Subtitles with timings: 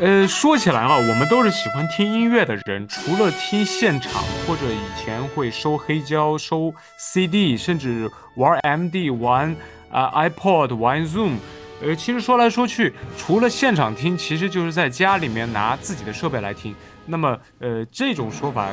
[0.00, 9.56] 呃，说起来啊，我们都是喜欢听音乐的人，除了听现场，或者以前会收黑胶、收 CD，甚至玩 MD、玩
[9.90, 11.38] 啊 iPod、玩 Zoom。
[11.82, 16.72] 呃，其实说来说去，除了现场听，其实就是在家里面拿自己的设备来听。
[17.06, 18.68] 那么，呃，这种说法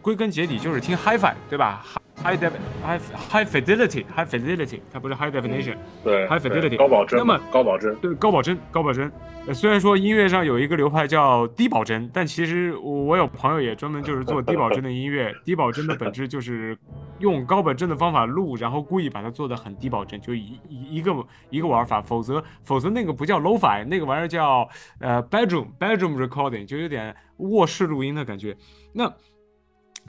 [0.00, 1.84] 归根结底就是听 HiFi，对吧
[2.22, 2.52] ？High def
[2.82, 2.98] high
[3.30, 7.18] high fidelity high fidelity，它不是 high definition，对 high fidelity 高保真。
[7.18, 9.10] 那么高保真，对高保真高保真。
[9.46, 15.32] 呃，虽然说音乐上有一个流派叫低保真，但其实我有朋友也专门就是做低保真的音乐。
[15.44, 16.76] 低保真的本质就是
[17.20, 21.14] 用高保真的方法录，然后故意把它做的很低保真，就一一一个
[21.50, 22.02] 一个玩法。
[22.02, 24.68] 否则否则那个不叫 low-fi，那个玩意儿叫
[24.98, 28.56] 呃 bedroom bedroom recording，就有点卧室录音的感觉。
[28.92, 29.12] 那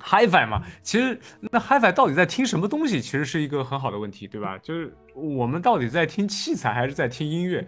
[0.02, 4.58] HiFi 嘛，其实那 HiFi 到底在听什么东西，其实是一个很好的问题，对吧？
[4.60, 7.66] 就是我们到底在听器材还是在听音乐？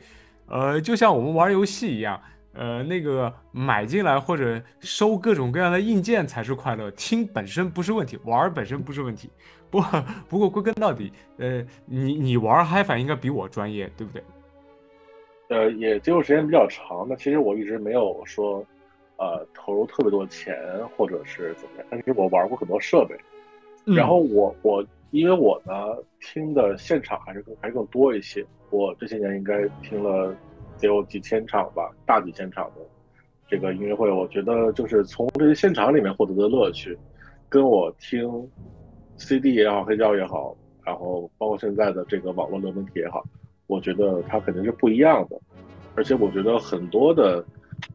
[0.47, 2.21] 呃，就像我们玩游戏一样，
[2.53, 9.29] 呃，那个买进来或者收各种各样的硬件才是快乐，听本身不是问题，玩本身不是问题。
[9.71, 9.83] 不
[10.27, 14.23] 不过归根到底，呃，你你玩 HiFi 应该比我专业，对不对？
[15.49, 18.65] 呃，也接触时间比较长，那其实我一直没有说。
[19.19, 20.57] 呃，投入特别多钱，
[20.95, 21.85] 或者是怎么样？
[21.91, 23.17] 但是我玩过很多设备，
[23.93, 24.81] 然后我我
[25.11, 25.73] 因为我呢
[26.21, 28.45] 听的现场还是更还是更多一些。
[28.69, 30.33] 我这些年应该听了
[30.79, 32.81] 得有几千场吧，大几千场的
[33.45, 34.09] 这个音乐会。
[34.09, 36.97] 我觉得就是从这些现场里面获得的乐趣，
[37.49, 38.49] 跟我听
[39.17, 43.21] CD 也好，黑胶也好，然后包括现在的这个网络流媒体也好，
[43.67, 45.37] 我觉得它肯定是不一样的。
[45.95, 47.43] 而且我觉得很多的。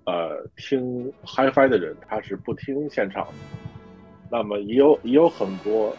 [0.04, 3.32] 呃，听 HiFi 的人他是不听现场的，
[4.30, 5.96] 那么也有也有很多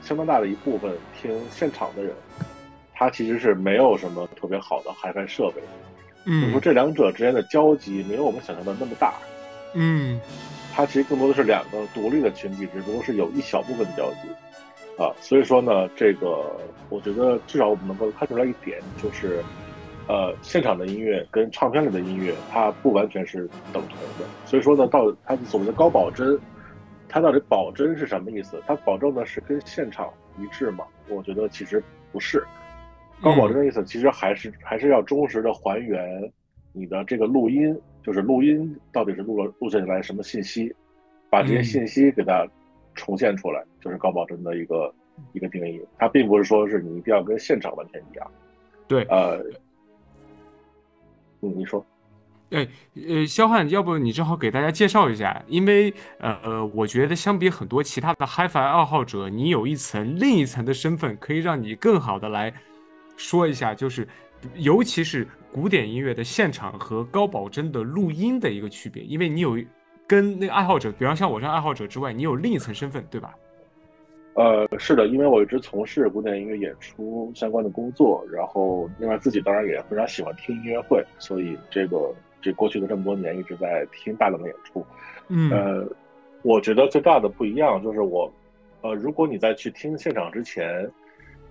[0.00, 2.12] 相当大的一部分听现场的人，
[2.94, 5.62] 他其实是没有什么特别好的 HiFi 设备，
[6.24, 9.14] 嗯，就说这两者之间的交集没有我们想象的那么大，
[9.74, 10.20] 嗯，
[10.72, 14.28] 它其实更多的是两个独立的群体，只不过是有一小部分的交集，
[15.02, 16.56] 啊，所以说呢，这个
[16.88, 19.42] 我觉得至少我们能够看出来一点就是。
[20.08, 24.24] 呃，现场的音乐跟唱片里的音乐，它不完全是等同的。
[24.46, 26.38] 所以说呢，到它所谓的高保真，
[27.06, 28.58] 它到底保真是什么意思？
[28.66, 30.86] 它保证的是跟现场一致吗？
[31.10, 32.42] 我觉得其实不是。
[33.20, 36.32] 高保真的意思其实还是还是要忠实的还原
[36.72, 40.74] 你的这个录音，就是录音到底是录了录下来什么信息，
[41.28, 42.48] 把这些信息给它
[42.94, 44.90] 重现出来，就是高保真的一个
[45.34, 45.84] 一个定义。
[45.98, 48.30] 它并不是说是你一定要跟现场完全一样。
[48.86, 49.44] 对，呃。
[51.40, 51.84] 嗯，你说，
[52.50, 52.66] 哎，
[53.08, 62.52] 呃，肖汉，要不你正好给大家介绍一下，因为呃呃，我觉得相比很多其他的 HiFi 爱好者，你有一层另一层的身份，可以让你更好的来
[63.16, 64.08] 说一下，就是
[64.54, 69.58] 尤其是古典音乐的现场和高保真的录音的一个区别，因为你有
[70.06, 73.34] 跟那个爱好者，比方像我这样爱好者之外，你有另一层身份，对吧？
[74.38, 84.86] 呃，是的，因为我一直从事古典音乐演出相关的工作，然后另外自己当然也非常喜欢听音乐会，所以这个这过去的这么多年一直在听大量的演出。
[85.26, 85.84] 嗯，呃，
[86.42, 88.32] 我觉得最大的不一样就是我，
[88.82, 90.88] 呃，如果你在去听现场之前，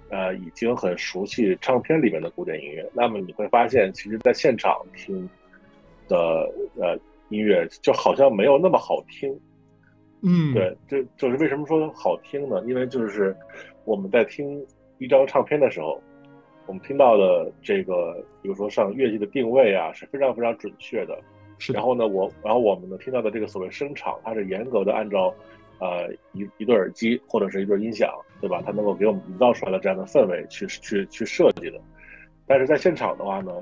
[0.09, 5.30] 呃，已经很熟悉唱片里面的古典音乐，那么你会发现，其实在现场听
[6.08, 6.18] 的
[6.80, 9.38] 呃音乐就好像没有那么好听。
[10.24, 12.60] 嗯，对，这就是为什么说好听呢？
[12.66, 13.36] 因为就是
[13.86, 14.66] 我们在听
[14.98, 16.02] 一张唱片的时候，
[16.66, 21.16] 我们听到的这个，比如说像乐器的定位啊，是非常非常准确的。
[21.60, 21.72] 是。
[21.72, 25.32] 然后呢，我然后我们呢听到的这个所谓声场，它是严格的按照
[25.80, 28.12] 呃一一对耳机或者是一对音响，
[28.42, 28.60] 对吧？
[28.66, 31.80] 它能够给我们营造出来的这样的氛围去去去设计的。
[32.48, 33.54] 但是在现场的话呢，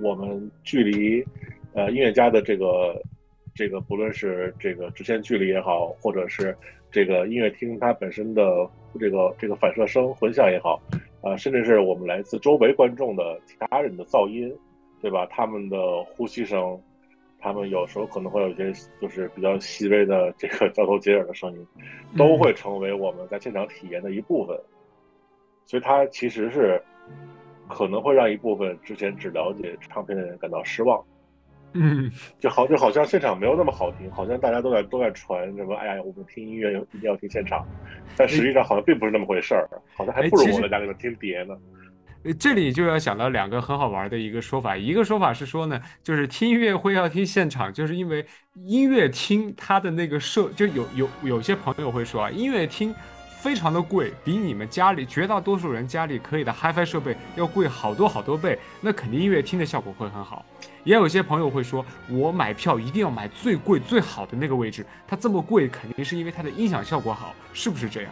[0.00, 1.24] 我们距离
[1.72, 3.02] 呃音乐家的这个。
[3.54, 6.56] 这个不论是这个直线距离也好，或者是
[6.90, 8.68] 这个音乐厅它本身的
[8.98, 10.80] 这个这个反射声混响也好，
[11.22, 14.52] 啊，甚至是我们来自周围观众的其他人的噪音，
[15.00, 15.24] 对吧？
[15.26, 16.80] 他们的呼吸声，
[17.38, 21.66] 他们有时候可能会有一些就是比较细微的这个交头接耳的声音，
[22.18, 24.58] 都会成为我们在现场体验的一部分。
[25.64, 26.82] 所以它其实是
[27.68, 31.02] 可能会让一部分之前只了解唱片的人感到失望。
[31.74, 32.10] 嗯，
[32.40, 37.66] 就好就好像现场没有那么好听，好像大家都在都在传什么，哎呀，我们听音乐一定要听现场，
[38.16, 41.54] 但实际上好像并不是那么回事儿，好像还不如我在家里面听碟呢。
[42.40, 48.24] 这里就要想到两个很好玩的一个说法，一个说法是说呢，就是听音乐会要听现场，就是因为
[48.54, 52.94] 音乐厅它的那个设，就有有有些朋友会说啊，音乐厅
[53.44, 60.42] 非常的贵，比你们家里绝大多数人家里可以的 HiFi 设备要贵好多好多倍，那肯定音乐听的效果会很好。
[60.82, 68.10] 也有些朋友会说，我买票一定要买最贵最好的那个位置，它这么贵肯定是因为它的音响效果好，是不是这样？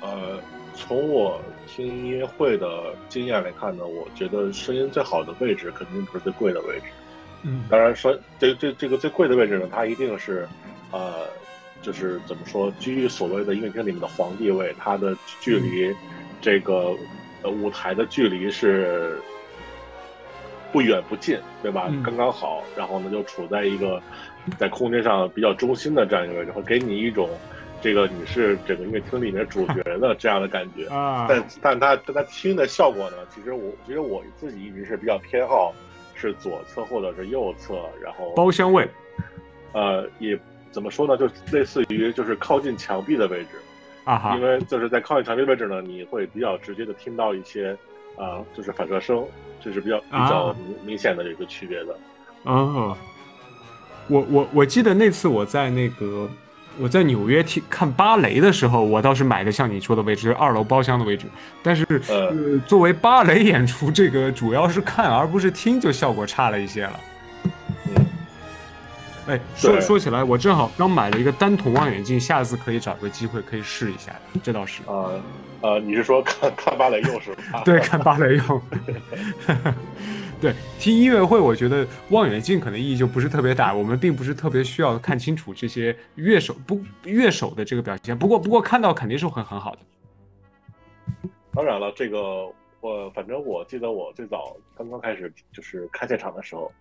[0.00, 0.40] 呃，
[0.74, 6.86] 从我听音乐会的经验来看呢，我觉得声音最好的位置肯定不是最贵的位置。
[7.44, 10.48] 嗯，当然说这这这个最贵的位置呢，它一定是，
[10.90, 11.28] 呃，
[11.82, 15.94] 就是怎么说，居于所谓的音乐厅里面的皇帝位，它的距离
[16.40, 16.96] 这个
[17.42, 19.18] 呃舞台的距离是
[20.72, 21.92] 不远不近，对吧？
[22.04, 24.00] 刚刚好，然后呢，就处在一个
[24.56, 27.28] 在空间上比较中心的这样一个位置，会给你一种
[27.80, 31.26] 这个你是整个音乐厅里面主角 的这样的感觉啊。
[31.28, 35.74] 但但他但他听的效果呢，其实我其实我自己一直是比较偏好。
[36.14, 38.88] 是左侧或者是右侧，然后包厢位，
[39.72, 40.38] 呃，也
[40.72, 41.16] 怎么说呢？
[41.16, 43.50] 就类似于就是靠近墙壁的位置
[44.04, 47.76] 啊哈，因为就是在靠近墙壁位置呢，你会比较直接的听到一些
[48.16, 49.24] 啊，就是反射声，
[49.62, 51.96] 这是比较比较明明显的一个区别的。
[52.42, 52.96] 哦，
[54.08, 56.28] 我我我记得那次我在那个。
[56.80, 61.26] 我在纽约听看芭蕾的时候，我倒是买的像你说的位置，二楼包厢的位置。
[61.62, 66.98] 但是，呃，作为芭蕾演出，这个主要是看而不是听，就效果差了一些了。
[69.26, 74.14] 嗯，哎，说说起来，我正好刚买了一个单筒望远镜，下次可以找个机会可以试一下。
[74.42, 74.82] 这倒是。
[74.86, 75.22] 呃，
[75.60, 77.62] 呃，你是说看看芭蕾用是吧？
[77.64, 78.62] 对，看芭蕾用。
[80.40, 83.72] 对，听音乐会，我觉得望远镜可能意义就不是特别大。
[83.72, 88.18] 我们并不是特别需要看清楚这些乐手不乐手的这个表现。
[88.18, 89.78] 不过，不过看到肯定是会很好的。
[91.54, 96.72] 当然了，这个我反正我记得我最早刚刚开始就是看现场的时候，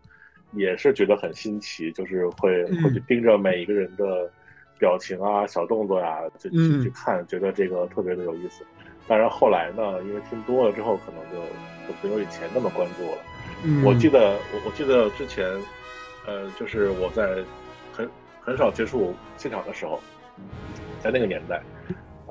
[0.53, 4.29] 也是觉得很新奇，就是会会去盯着每一个人的
[4.77, 8.65] 表情啊、小动作呀，就去去看，觉得这个特别的有意思。
[9.07, 11.37] 当然后来呢，因为听多了之后，可能就
[11.87, 13.17] 就没有以前那么关注了。
[13.83, 15.45] 我记得，我我记得之前，
[16.25, 17.43] 呃，就是我在
[17.91, 18.09] 很
[18.41, 19.99] 很少接触现场的时候，
[20.99, 21.61] 在那个年代，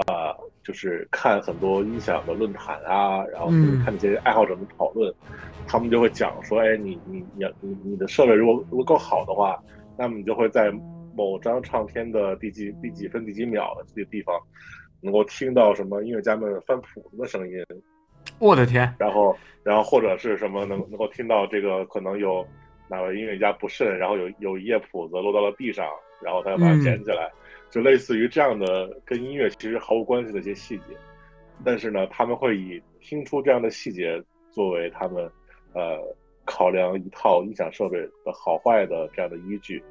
[0.07, 0.30] 啊，
[0.71, 3.49] 就是看很多音响的论坛啊，然后
[3.85, 5.13] 看那些爱好者们讨论，
[5.67, 9.61] 他们就会讲说，哎，你你你你你的设备如果如果够好的话，
[9.99, 10.71] 那么你就会在
[11.17, 14.39] 某张唱片的第几第几分第几秒的这个地方，
[15.01, 17.55] 能够听到什么音乐家们翻谱子的声音。
[18.39, 18.95] 我的天！
[18.99, 22.47] 然后，然后或者是什么能能够听到这个可能有
[22.89, 25.87] 哪位音乐家不慎，然后有有一页谱子落到了地上，
[26.23, 27.31] 然后他要把它捡起来，
[27.71, 30.97] 就类似于这样的跟音乐其实毫无关系的一些细节，
[31.65, 35.31] 但是呢，他们会以听出这样的细节作为他们
[35.73, 35.99] 呃
[36.45, 39.83] 考量一套音响设备的好坏的这样的依据。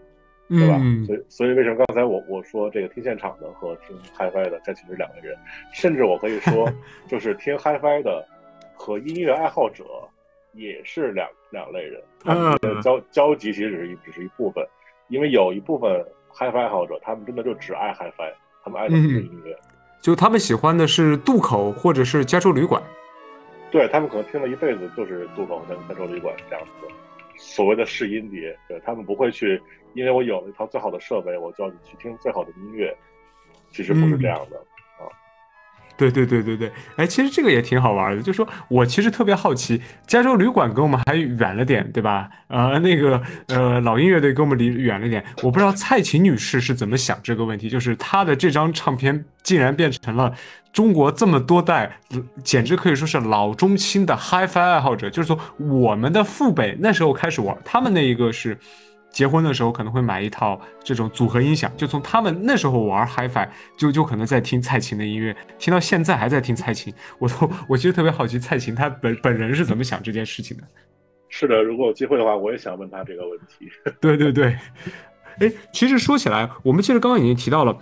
[0.51, 0.79] 对吧？
[1.05, 5.37] 所以，所以为什么刚才我我说这个听现场的和听 HiFi 的，这其实两个人，
[5.71, 6.67] 甚至我可以说，
[7.07, 8.27] 就是听 HiFi 的
[8.73, 9.85] 和音乐爱好者
[10.53, 12.01] 也是两两类人。
[12.23, 14.67] 他们的交交集其实只是一只是一部分，
[15.09, 16.03] 因为有一部分
[16.33, 18.33] HiFi 爱好者，他们真的就只爱 HiFi，
[18.63, 19.57] 他们爱的不是音乐，
[20.01, 22.81] 就他们喜欢的是渡口或者是加州旅馆。
[23.71, 26.87] 对他们可能听了一辈子就是渡口跟加州旅馆这样子，
[27.37, 29.61] 所谓的试音碟，对他们不会去。
[29.95, 32.95] 因为我有了一套最好的设备，我就要去听最好的音乐，
[33.71, 34.63] 其实不是这样的啊。
[35.99, 42.29] 对对对对对，哎，其实这个也挺好玩的，就说我其实特别好奇，加州旅馆跟我们还远了点，对吧？
[42.47, 50.33] 呃，那个呃，老音乐队跟我们离远了点，我不知道蔡琴女士是怎么想这个问题，就是她的这张唱片竟然变成了
[50.71, 51.91] 中国这么多代，
[52.43, 58.57] 简直可以说是老中青的 HiFi 爱好者，就是说我们的父辈那时候开始玩，他们那一个是。
[59.11, 66.93] 结婚的时候可能会买一套这种组合音响，就从他们那时候玩 HiFi，就就可能在听蔡琴的音乐，听到现在还在听蔡琴。
[67.17, 70.63] 我都我其实特别好奇蔡琴她本本人是怎么想这件事情的。
[71.27, 73.67] 是的，如果有机会的话，我也想问他这个问题。
[73.99, 74.57] 对 对对，
[75.39, 77.75] 哎，其实说起来，我们其实刚刚已经提到了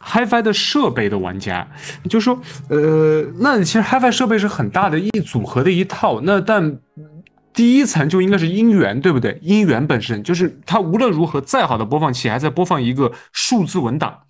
[0.00, 1.68] HiFi 的设备的玩家，
[2.08, 6.78] 就说呃，那其实 HiFi 设备是很大的一组合的一套，那但。
[7.54, 9.38] 第一层就应该是音源，对不对？
[9.40, 14.24] 音源本身就是它无论如何再好的播放器，还在播放一个数字文档。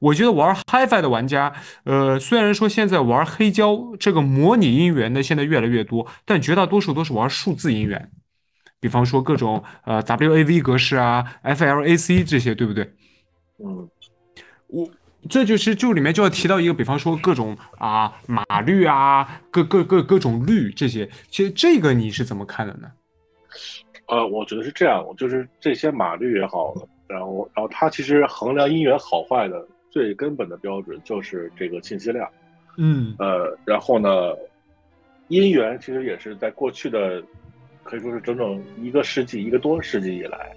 [0.00, 1.52] 我觉得玩 HiFi 的玩家，
[1.84, 8.10] 呃，虽然说现在玩黑胶这个模拟音源的现在越来越多，但绝大多数都是玩数字音源，
[8.80, 12.92] 比方说各种呃 WAV 格式啊、FLAC 这些，对不对？
[13.58, 13.88] 嗯，
[14.68, 14.88] 我。
[15.28, 22.90] 这就是就里面就要提到一个，比方说各种啊码率啊，各各各各种率这些，其实这个你是怎么看的呢？
[24.06, 26.74] 呃，我觉得是这样，就是这些码率也好，
[27.06, 32.28] 然后然后它其实衡量音源好坏的最根本的标准就是这个信息量。
[32.76, 34.34] 嗯，呃，然后呢，
[35.28, 37.22] 音源其实也是在过去的
[37.84, 40.52] 可以说是整整一个世纪、一个多世纪以来，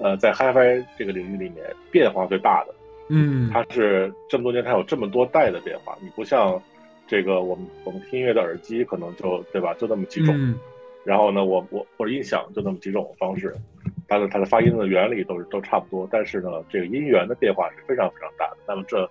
[0.00, 2.74] 呃，在 HiFi 这个领域里面变化最大的。
[3.08, 6.60] 嗯，它是这么多年它有这么多代的变化，你不像
[7.06, 10.54] 这个我们我们听音乐的耳机可能就对吧，就那么几种。
[11.04, 13.54] 然后呢，我我或者音响就那么几种方式，
[14.06, 18.56] 它的它的发音的原理都是都差不多，但是呢，这个音源的变化是非常非常大的。
[18.66, 19.08] 那么这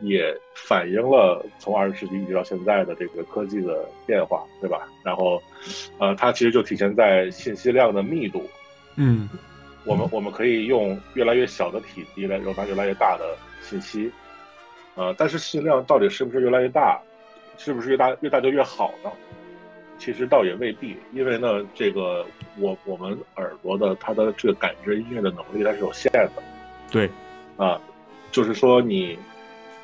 [0.00, 4.86] 也反映了从二十世纪一直到现在的这个科技的变化，对吧？
[5.02, 5.40] 然后，
[5.98, 8.42] 呃，它其实就体现在信息量的密度。
[8.96, 9.28] 嗯，
[9.84, 14.10] 我们我们可以用越来越小的体积来容纳越来越大的信息，
[14.94, 17.00] 呃，但是信息量到底是不是越来越大？
[17.56, 19.10] 是不是越大越大就越好呢？
[19.98, 22.24] 其实倒也未必，因为呢，这个
[22.56, 26.42] 我我们耳朵的它的这个感知音乐的能力它是有限的，
[26.90, 27.10] 对，
[27.58, 27.78] 啊，
[28.32, 29.18] 就是说你，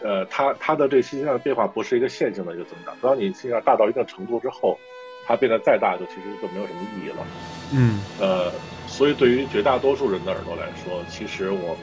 [0.00, 4.78] 呃，它它的这个信息量的变化不是一个线性的一个增长，当你信息量大到一定程度之后，
[5.26, 7.26] 它变得再大就其实就没有什么意义了，
[7.74, 8.50] 嗯，呃，
[8.86, 11.76] 所以对于绝大多数人的耳朵来说，其实我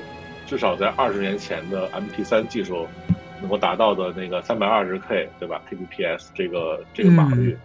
[0.46, 2.88] 至少在二十年前的 MP3 技术
[3.40, 7.58] 能够达到的那个三百二十 K 对吧，kbps 这个这个码率。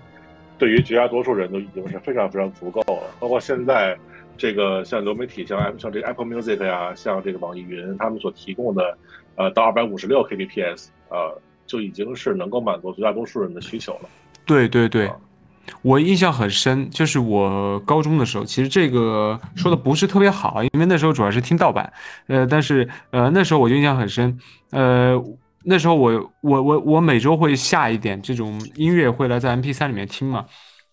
[0.59, 3.97] 对于绝大多数人都已经是非常非常足够了，包括现在
[4.37, 8.99] 这个像流媒体，像像这个 Apple Music 呀，像这个网易云，他们所提供的，
[9.37, 14.09] 呃，到二百五十六 kbps，呃，就已经是能够满足绝大多数人的需求了。
[14.45, 15.09] 对对对，
[15.83, 21.93] 我印象很深，就是我高中的时候，其实这个说的不是特别好，因为那时候主要是听盗版，
[22.27, 24.39] 呃，但是呃那时候我就印象很深，
[24.71, 25.23] 呃。
[25.65, 30.47] 那时候我我我我每周会下一点这种音乐，会来在 M P 三里面听嘛。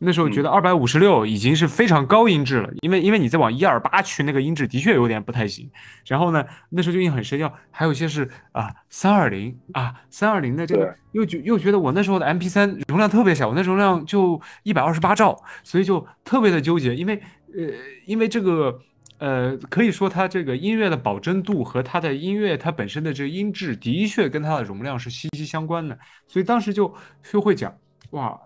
[0.06, 5.70] 那时候觉得二百五十六已经是非常高音质了，因为因为你再往一二八去，那个音质的确有点不太行。
[6.06, 17.16] 然后呢，那时候就印象很深，要还有一些是啊三二零啊三二零的这个，又觉又觉得我那时候的 M P 三容量特别小，我那容量就一百二十八兆，所以就特别的纠结，因为
[17.58, 17.74] 呃
[18.06, 18.80] 因为这个。
[19.18, 25.98] 呃，可以说它这个音乐的保真度和它的音乐它本身的这个音质的确跟它的容量是息息相关的，
[26.28, 26.94] 所以当时就
[27.24, 27.74] 就会讲，
[28.12, 28.40] 哇，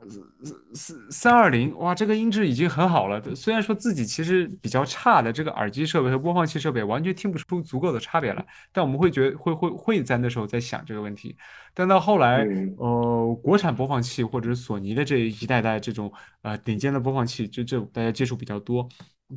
[0.73, 3.21] 三三二零，哇，这个音质已经很好了。
[3.35, 11.35] 虽然说自己其实比较差的这个耳机设备和播放器设备完全听不出足够的差别来，但我们会觉会会会在那时候在想这个问题。
[11.73, 12.47] 但到后来，
[12.77, 16.11] 呃，国产播放器或者是索尼的这一代代这种
[16.41, 18.87] 呃顶尖的播放器，这这大家接触比较多。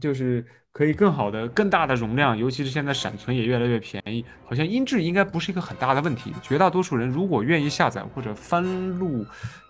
[0.00, 6.32] 就是可以更好的、更大的容量，尤其是现在闪存也越来越便宜，好像音质应该不是一个很大的问题。
[6.40, 8.64] 绝大多数人如果愿意下载或者翻
[8.98, 9.24] 录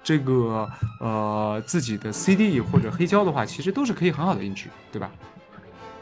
[0.04, 0.68] 这个
[1.00, 5.10] 呃自己的 CD 或者黑胶的话，其实都是可以很好的音质，对吧？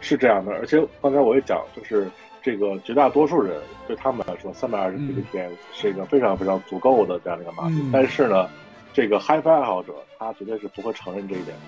[0.00, 2.06] 是这样的，而且刚才我也讲，就是
[2.42, 7.76] 这个绝大多数人对他们来说，三百二十 kbps 是一个非常非常足够的这样的一个码率。
[7.90, 8.46] 但是呢，
[8.92, 11.62] 这个 HiFi 爱好者他绝对是不会承认这一点的。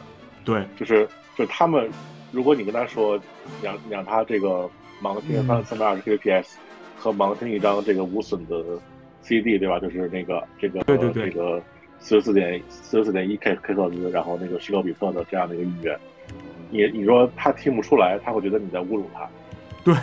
[0.45, 1.91] 对，就是就是他们。
[2.33, 3.21] 如果你跟他说，
[3.62, 4.69] 让让他这个
[5.03, 6.47] 盲听三三百二十 kbps
[6.97, 8.65] 和盲听一张这个无损的
[9.23, 9.79] CD，对吧？
[9.79, 11.62] 就是那个这个对对对这个
[12.01, 15.99] 四十四点四十四点一 K K 赫兹，然后那个十六比特的这样的一个音乐，
[16.71, 19.29] 你你说他听不出来，他会觉得你在侮辱他。
[19.85, 19.95] 对，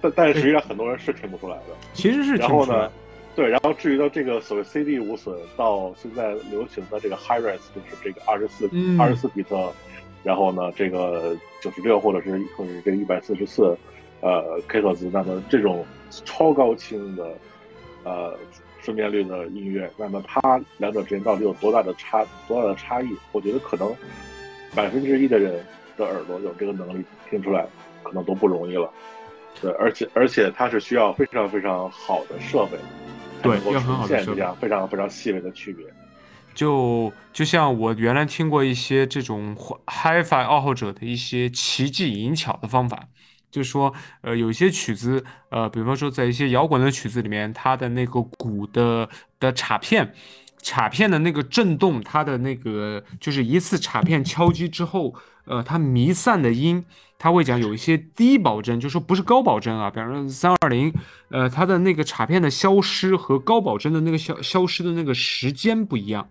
[0.00, 1.74] 但但是实际上很多人是听不出来的。
[1.94, 2.90] 其实是然后呢，
[3.34, 9.72] 对，然后至于到这个所谓 CD 无损，到现在流行的这个 High Res，就是这个二十四二十四比特。
[10.22, 13.76] 然后呢，这个九十六或者是或者是这个一百四十四，
[14.20, 15.84] 呃，K 赫兹，那么这种
[16.24, 17.32] 超高清的，
[18.04, 18.36] 呃，
[18.80, 23.08] 分辨率的音乐，那么它两者之间到底有多大的差多大的差异？
[23.32, 23.94] 我觉得可能
[24.74, 25.64] 百分之一的人
[25.96, 27.66] 的耳朵有这个能力听出来，
[28.02, 28.90] 可能都不容易了。
[29.60, 32.78] 对，而且而且它是需要非常非常好的设备，
[33.42, 35.86] 对，要呈现这样非常非常细微的区别。
[36.60, 43.08] 就就像我原来听过一些这种 HiFi 爱好者的一些奇技淫巧的方法，
[43.50, 50.12] 就是说，呃，有一些曲子，呃，比方说在一些摇滚的曲子里面，它的那个鼓的的镲片，
[50.62, 55.14] 镲片的那个震动，它的那个就是一次镲片敲击之后，
[55.46, 56.84] 呃，它弥散的音，
[57.18, 60.92] 它会讲有一些低保真，就说不是高保真啊，比方说三二零，
[61.30, 66.28] 呃，它的那个镲片的消失和高保真的那个消消失的那个时间不一样。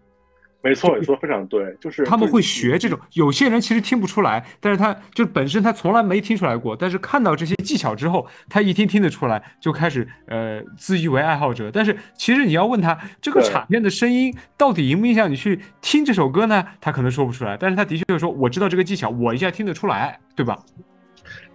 [0.61, 2.99] 没错，你说的非常对，就是他们会学这种。
[3.13, 11.71] 有些人其实听不出来，但是他就本身他从来没听出来过，但是看到这些技巧之后，他一听听得出来，就开始呃自诩为爱好者。
[11.71, 16.65] 但是其实你要问他这个场面的声音到底影不影响你去听这首歌呢？
[16.81, 20.59] 他可能说不出来，但是他的确说我知道这个技巧，我一下听得出来，对吧？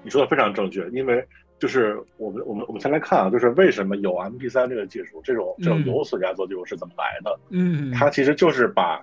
[0.02, 1.22] 你说的非常正确，因为。
[1.64, 7.40] 就是我们我们我们先来看啊，就是为什么有 MP 三这个技术，这种这种有损压缩技术是怎么来的？
[7.48, 9.02] 嗯，它其实就是把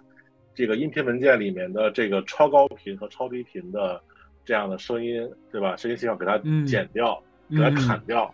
[0.53, 3.99] 这个音频文件里面的这个超高频和超低频的
[4.45, 5.75] 这样的声音，对吧？
[5.75, 6.37] 声音信号给它
[6.67, 8.31] 剪掉，给它砍掉，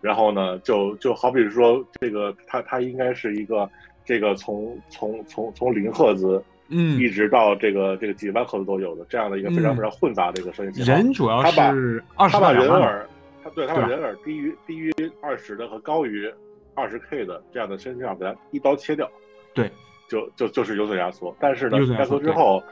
[0.00, 3.68] 然后呢，就就好比说这个它它应该是一个
[4.04, 6.40] 这个从从从从零赫兹。
[6.68, 10.92] 嗯，一直到这个这个几万赫兹都有的这样的一个非常非常混杂的一个声音信号。
[10.92, 13.06] 人主要是二十他把人耳，
[13.44, 16.32] 他对他把人耳低于低于二十的和高于
[16.74, 19.06] 二十 K 的这样的声音给它一刀切掉。
[19.52, 19.70] 对，
[20.08, 21.36] 就就就是有损压缩。
[21.38, 22.62] 但是呢，压缩之后，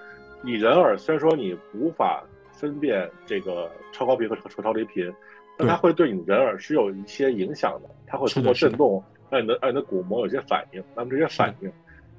[0.43, 5.13] 你人耳虽然说你无法分辨这个超高频和超超低频，
[5.59, 7.91] 但它会对你人耳是有一些影响的。
[8.07, 10.83] 它会通过震动让你的让你的鼓膜有些反应。
[10.97, 11.71] 那么这些反应。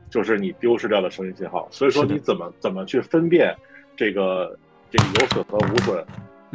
[0.10, 3.52] 就是你丢失掉的声音信号，所以说你怎么怎么去分辨
[3.96, 4.56] 这个
[4.92, 6.06] 这个有损和无损，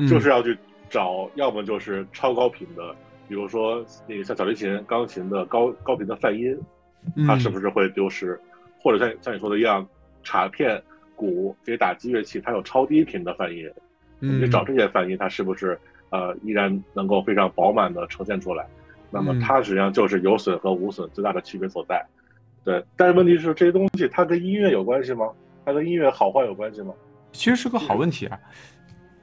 [0.08, 0.56] 就是要去
[0.90, 2.94] 找，要么就是超高频的，
[3.28, 6.58] 比如说那个像小提琴、钢琴的高高频的泛音，
[7.26, 8.38] 它是不是会丢失？
[8.80, 9.86] 或者像像你说的一样，
[10.24, 10.82] 镲片、
[11.14, 13.70] 鼓这些打击乐器，它有超低频的泛音，
[14.18, 15.78] 你找这些泛音，它是不是
[16.10, 18.66] 呃依然能够非常饱满的呈现出来？
[19.10, 22.04] 那么它实际上就是有损和无损最大的区别所在。
[22.64, 25.30] 对，但是问题是这些东西它跟音乐有关系吗？
[25.64, 26.92] 它跟音乐好坏有关系吗？
[27.32, 28.38] 其实是个好问题啊。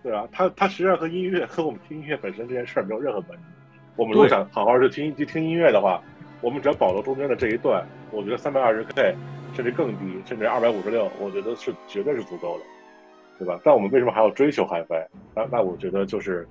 [0.05, 3.43] 对啊，它它实际上和音乐和我们听音乐本身这件事儿没有任何关系。
[3.95, 6.00] 我们如果想好好去听去听音乐的话，
[6.41, 9.15] 我们只要保留中间的这一段，我觉得三百二十 K
[9.55, 12.65] 甚至更低，甚至二百五十六，我觉得是绝对是足够的，
[13.39, 13.59] 对吧？
[13.63, 15.07] 但我们为什么还要追求 HiFi？
[15.33, 16.47] 那那我觉得就是，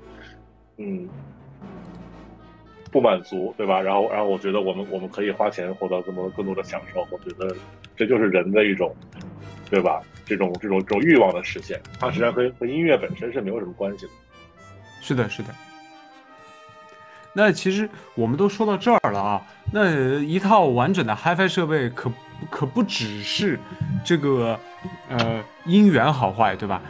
[0.79, 1.09] 嗯。
[2.91, 3.81] 不满足，对吧？
[3.81, 7.07] 然后，然后我觉得我们我们可以花钱获得更多更多的享受。
[7.11, 7.55] 我觉得
[7.97, 8.95] 这就是人的一种，
[9.71, 10.01] 对吧？
[10.27, 14.13] 这种这种这种欲望的实现，它实际上和和音乐本身是没有什么关系的。
[15.03, 15.49] 是的，是的。
[17.35, 22.11] 那其实我们都说到这儿了啊，那一套完整的 HiFi 设备可
[22.49, 23.59] 可不只是
[24.05, 24.59] 这个
[25.09, 26.81] 呃音源好坏，对吧？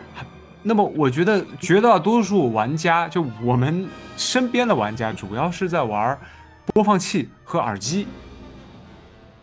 [0.63, 6.17] 那么我觉得绝大多数玩家，就我们身边的玩家，主要是在玩
[6.67, 8.07] 播放器和耳机，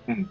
[0.05, 0.25] 嗯，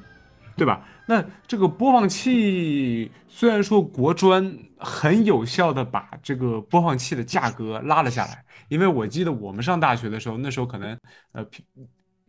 [0.56, 0.80] 对吧？
[1.10, 10.96] 那这个播放器虽然说国专很有效的把这个播放器的价格拉了下来，因为我记得我们上大学的时候，那时候可能
[11.32, 11.44] 呃，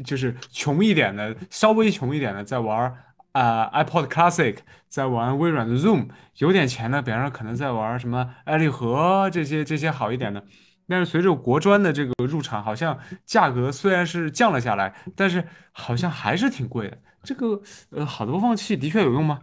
[0.04, 2.92] 就是穷一点的，稍微穷一点的在玩。
[3.34, 4.58] 啊，iPod Classic
[4.90, 10.44] 在玩微软的 Zoom，有点钱的，比方说可能在玩什么爱立和这些这些好一点的。
[10.86, 16.98] 但是随着国专的这个入场，好像价格虽然是降了下来，但是好像还是挺贵的。
[17.24, 19.42] 这个呃，好的播放器的确有用吗？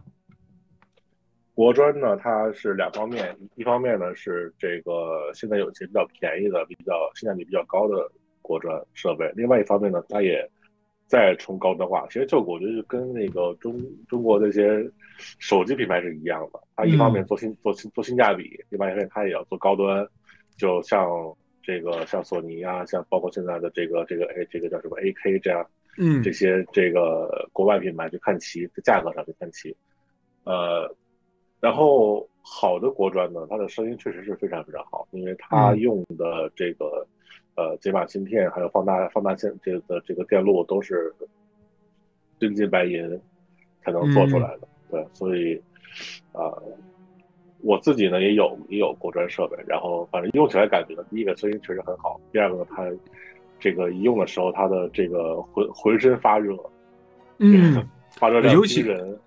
[1.54, 8.10] 国专呢，它是两方面，一方面呢是这个现在有些比较便宜的、比较性价比比较高的
[8.42, 10.48] 国专设备，另外一方面呢，它也。
[11.10, 14.86] 在冲高端化，其实就我觉得就跟那个中中国那些
[15.38, 20.06] 手机品牌是一样的，它一方面做性做性做性价比，另外一方面它也要做高端，
[20.58, 21.08] 就像
[21.62, 25.66] 这个像索尼啊，像包括现在的这个这个哎这个叫什么 AK 这样，
[25.98, 29.76] 嗯，这些这个国外品牌去看齐，在价格上去看齐，
[30.44, 30.94] 呃，
[31.60, 37.06] 然后好的国专呢，它的声音确实是非常非常好，因为它用的这个。
[37.60, 41.12] 呃，解码芯片还有放大放大线这个这个电路都是
[42.38, 43.20] 真金白银
[43.82, 45.60] 才能做出来的，对，所以
[46.30, 46.54] 啊，
[47.62, 52.88] 我自己呢也有也有国专设备，然后反正用起来感觉第一个声音确实很好，第二个它
[53.58, 56.56] 这个一用的时候它的这个浑浑身发热，
[57.38, 59.18] 嗯，发热量惊人。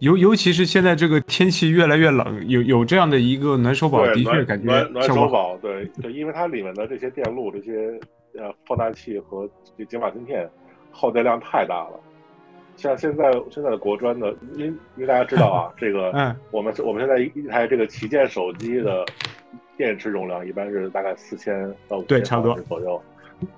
[0.00, 7.98] 尤尤其是现在这个天气越来越冷，有有这样的一个暖手宝，的确感觉暖暖手宝，对对，因为它里面的这些电路、这些
[8.36, 10.48] 呃放大器和这解码芯片
[10.92, 11.98] 耗电量太大了。
[12.76, 19.04] 像现在现在的国专的，因因为大家知道啊，这个嗯，我们我们现在一台这个旗舰手机的
[19.76, 23.02] 电池容量一般是大概四千到五千毫安左右。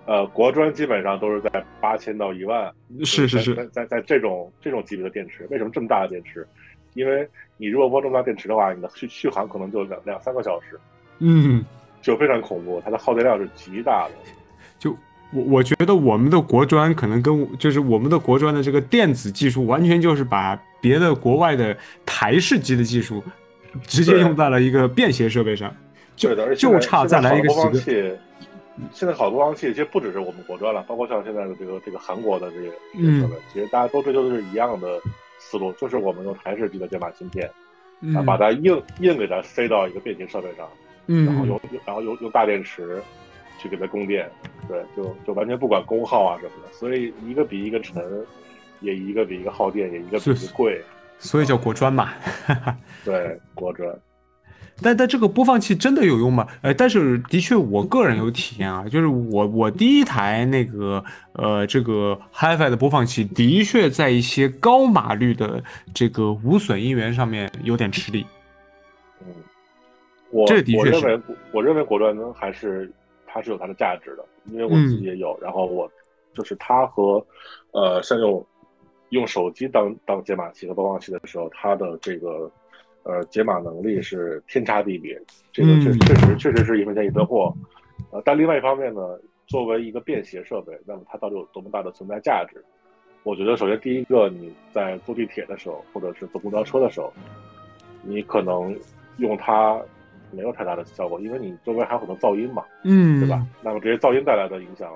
[0.07, 2.71] 呃，国专基本上都是在八千到一万，
[3.05, 6.47] 是是是，在在在这种这种级别的电池，为什么这么大的电池？
[6.95, 10.79] 因为你如果播这么大电池的话，你的续续航可能就两两三个小时，
[11.21, 11.65] 嗯，
[12.03, 14.15] 就非常恐怖，它的耗电量是极大的。
[14.79, 14.91] 就
[15.33, 23.23] 我我觉得我们的国专可能跟就是我们的国专的这个电子技术，完全就是把别的国外的台式机的技术
[23.85, 25.75] 直接用在了一个便携设备上，
[26.17, 28.19] 就就差再来一个几个。
[28.93, 32.71] 现在好多播放器其实不只是我们国专了，包括像现在的这个这个韩国的这些
[33.21, 35.01] 设备，其实大家都追求的是一样的
[35.39, 37.51] 思路，就是我们用台式机的解码芯片，
[38.15, 40.69] 啊，把它硬硬给它塞到一个变形设备上，
[41.07, 43.03] 然后用然后用用大电池
[43.59, 44.31] 去给它供电，
[44.69, 48.03] 对，就就完全不管功耗啊什么的，所以一个比一个沉，
[48.81, 50.81] 也一个比一个耗电，也一个比一个贵，
[51.19, 52.13] 所以叫国专嘛。
[53.05, 53.89] 对，国专。
[54.83, 56.47] 但但这个播放器真的有用吗？
[56.63, 65.63] 呃，但是的确我个人有体验啊，就是我我第一台那个呃这个 HiFi 的播放器的确在一些高码率的
[65.93, 68.25] 这个无损音源上面有点吃力。
[69.21, 69.27] 嗯，
[70.31, 70.43] 我
[70.77, 71.21] 我认为
[71.53, 72.91] 我认为果断呢还是
[73.27, 75.91] 它是有它的价值的，因为我自己也有，然后我
[76.35, 77.25] 就是它和
[77.73, 78.47] 呃像用
[79.11, 82.51] 用手机当当解码器和播放器的时候，它的这个。
[83.03, 85.21] 呃，解码能力是天差地别，
[85.53, 87.55] 这个确确实确实是一分钱一分货。
[88.11, 89.01] 呃，但另外一方面呢，
[89.47, 92.63] 作为一个便携设备，那么它到底有多么大的存在价值？
[93.23, 97.13] 我觉得，首先第一个，你在坐地铁的时候，或者是坐公交车的时候，
[98.03, 98.75] 你可能
[99.19, 99.79] 用它
[100.31, 103.47] 没有太大的效果，因为你周围还有很多噪音嘛，嗯，对吧？
[103.63, 104.91] 那么这些噪音带来的影响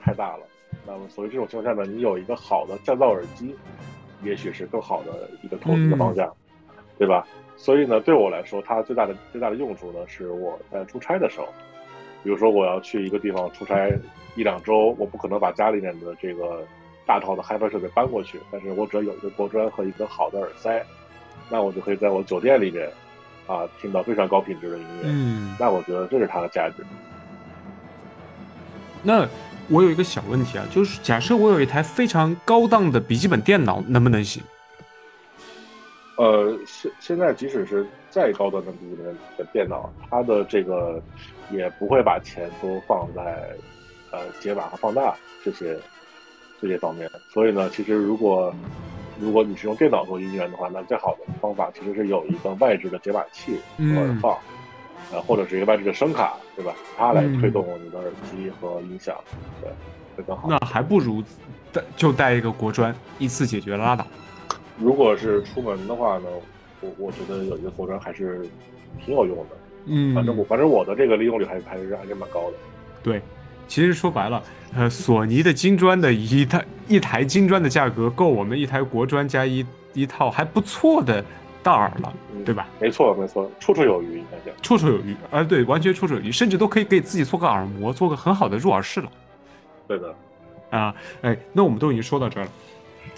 [0.00, 0.44] 太大了。
[0.86, 3.54] 那么，所以这种情况下呢，你有一个好的降噪耳机，
[4.22, 6.30] 也许是更好的一个投资的方向，
[7.00, 7.26] 对吧？
[7.56, 11.48] 所以呢，对我来说，它最大的最大的用处呢，是我在出差的时候，
[12.22, 13.88] 比如说我要去一个地方出差
[14.36, 16.62] 一两周，我不可能把家里面的这个
[17.06, 20.84] 大套的 HiFi 设备搬过去，但是我只要有一个国专和一个好的耳塞，
[21.48, 22.86] 那我就可以在我酒店里面
[23.46, 25.04] 啊听到非常高品质的音乐。
[25.04, 26.84] 嗯，那我觉得这是它的价值。
[29.02, 29.26] 那
[29.70, 34.42] 我有一个小问题啊，就是假设我有一台非常高档的笔记本电脑，能不能行？
[36.20, 41.02] 呃，现现在即使是再高端的笔记本的电脑，它的这个
[41.50, 43.56] 也不会把钱都放在
[44.12, 45.74] 呃解码和放大这些
[46.60, 47.10] 这些方面。
[47.32, 48.54] 所以呢，其实如果
[49.18, 54.36] 如果你是用电脑做音源的话，那最好的方法其实是有一个外置的解码器耳放，
[55.12, 56.74] 呃，或者是一个外置的声卡，对吧？
[56.98, 59.16] 它来推动你的耳机和音响，
[59.62, 59.70] 对，
[60.14, 60.50] 会更好。
[60.50, 61.24] 那还不如
[61.72, 64.06] 带就带一个国专，一次解决拉倒。
[64.80, 66.28] 如果是出门的话呢，
[66.80, 68.48] 我我觉得有一个国专还是
[69.04, 69.56] 挺有用的。
[69.86, 72.56] 嗯，反正我反正我的这个利用率还还是还是蛮高的。
[73.02, 73.20] 对，
[73.68, 74.42] 其实说白了，
[74.74, 81.24] 呃，索尼的金砖的一台一台金砖的价格够我们一台国砖加一一套还不错的
[81.62, 82.12] 大耳了，
[82.44, 82.68] 对吧？
[82.78, 84.54] 没错没错，绰绰有余应该讲。
[84.62, 89.10] 绰绰有余啊，对，完全绰绰有余，甚至都可以给自己做个耳膜，做个很好的入耳式了。
[89.88, 90.14] 对的。
[90.70, 92.50] 啊，哎，那我们都已经说到这儿了。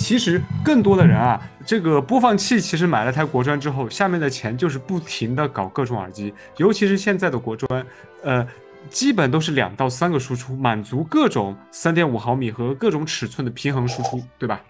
[0.02, 7.86] 其实更多的人啊，这个播放器其实买了台国专之后，下面的钱就是不停的搞各种耳机，尤其是现在的国专，
[8.24, 8.44] 呃，
[8.90, 14.60] 基本都是两到三个输出，满足各种三点五毫米和各种尺寸的平衡输出，对吧？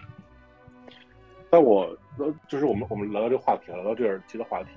[1.48, 4.68] 但我呃，就是我们我们聊到这个话题，聊到这耳机的话题，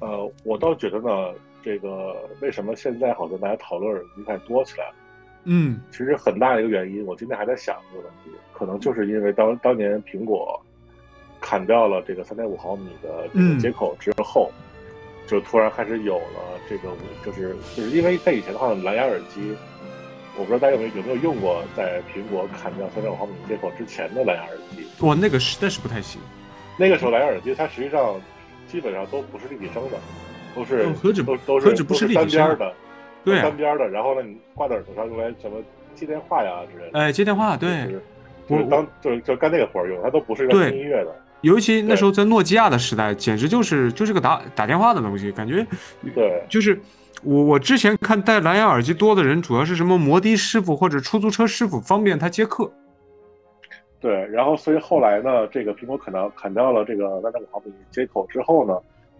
[0.00, 4.94] 呃，我倒觉得呢，这个为什么现在好像大家讨论耳机太多起来了？
[5.44, 10.60] 嗯，其实很大的一个原因，我今天还在想这个问题，可能就是因为当当年苹果
[11.40, 14.50] 砍掉了这个三点五毫米的这个接口之后，
[15.26, 16.88] 就突然开始有了这个，
[17.24, 19.56] 就是就是因为在以前的话，蓝牙耳机，
[20.36, 26.20] 我不知道大家有没有有没有用过，在苹果砍掉三点五毫米接口之前的蓝牙耳机，哇，那个实在是不太行。
[26.76, 28.20] 那个时候蓝牙耳机它实际上
[28.66, 29.98] 基本上都不是立体声的，
[30.54, 32.74] 都是何止都都是不是立体声的。
[33.28, 35.58] 对，单边的，然后呢，你挂在耳朵上用来什么
[35.94, 36.98] 接电话呀之类的。
[36.98, 37.86] 哎，接电话，对，
[38.48, 41.14] 就是当就是就干那个活用，它都不是用听音乐的。
[41.42, 45.64] 尤其那时候在诺基亚的时代，简直就是就是个打打电话的东西，感觉。
[46.14, 46.80] 对，就是
[47.22, 52.68] 我我之前看戴蓝牙耳机多的人，主要是什么摩的师傅或者出租车师傅，方便他接客。
[54.00, 58.76] 对，然后所以后来呢，这个苹果砍掉砍掉了这个三点五毫米接口之后呢，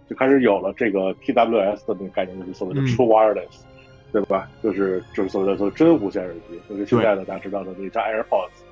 [0.08, 3.62] 就开始有了这个 TWS 的那个概念，就是所谓的 True Wireless。
[4.10, 4.48] 对吧？
[4.62, 8.62] 就是就是所谓的说真无线耳机，就是现在的大家知道的那家 AirPods，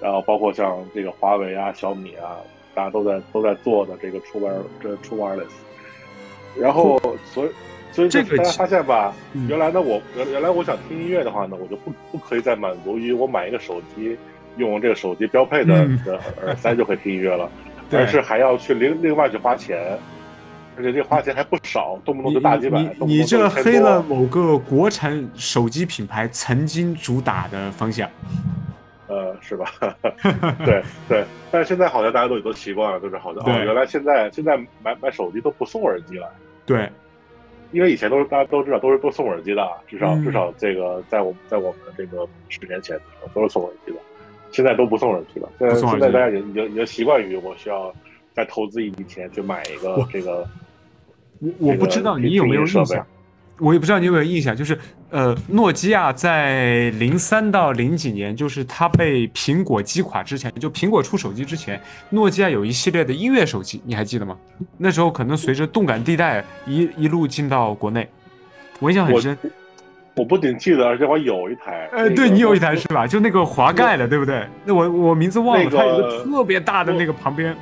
[0.00, 2.38] 然后包括像这个华为啊、小米啊，
[2.74, 5.50] 大家都在都在做的这个 True Wire 这 True Wireless。
[6.58, 7.50] 然后所以
[7.90, 9.12] 所以大家发现吧，
[9.48, 14.16] 原来呢我原原来我想听音乐的话呢，我就不不可以再满足于我买一个手机，
[14.56, 17.50] 用这个手机标配的的耳塞就可以听音乐了，
[17.92, 19.98] 而是还要去另另外去花钱。
[20.76, 22.82] 而且这花钱还不少，动不动就大几百。
[23.00, 28.08] 你你这黑了某个国产手机品牌曾经主打的方向，
[29.08, 29.72] 呃，是吧？
[30.66, 36.28] 对对，但是现在好像大家都已经习惯了，就是好像哦，原来现在现在买买手机都不送耳机了。
[36.66, 36.90] 对，
[37.72, 43.98] 因为以前都是大家都知道都是都送耳机的，至少至少这个在我们在我们这个十年前的时候都是送耳机的，
[44.52, 45.48] 现在都不送耳机了。
[45.58, 47.90] 现在现在大家已经已经已经习惯于我需要
[48.34, 50.46] 再投资一笔钱去买一个这个。
[51.58, 53.06] 我我不知道你有没有印象，
[53.58, 54.78] 我也不知道你有没有印象，就是
[55.10, 61.80] 呃，诺基亚在零三到零几年，就是它被苹果击垮之前，就苹果出手机之前，
[62.10, 64.36] 诺基亚有一系列的音乐手机，你还记得吗？
[64.76, 68.08] 那时候可能随着动感地带一一路进到国内，
[68.78, 69.36] 我印象很深。
[70.16, 71.88] 我不仅记得，而且我有一台。
[71.92, 73.06] 呃，对你有一台是吧？
[73.06, 74.46] 就那个滑盖的，对不对？
[74.64, 77.54] 那我我名字忘了，它有个特别大的那个旁边。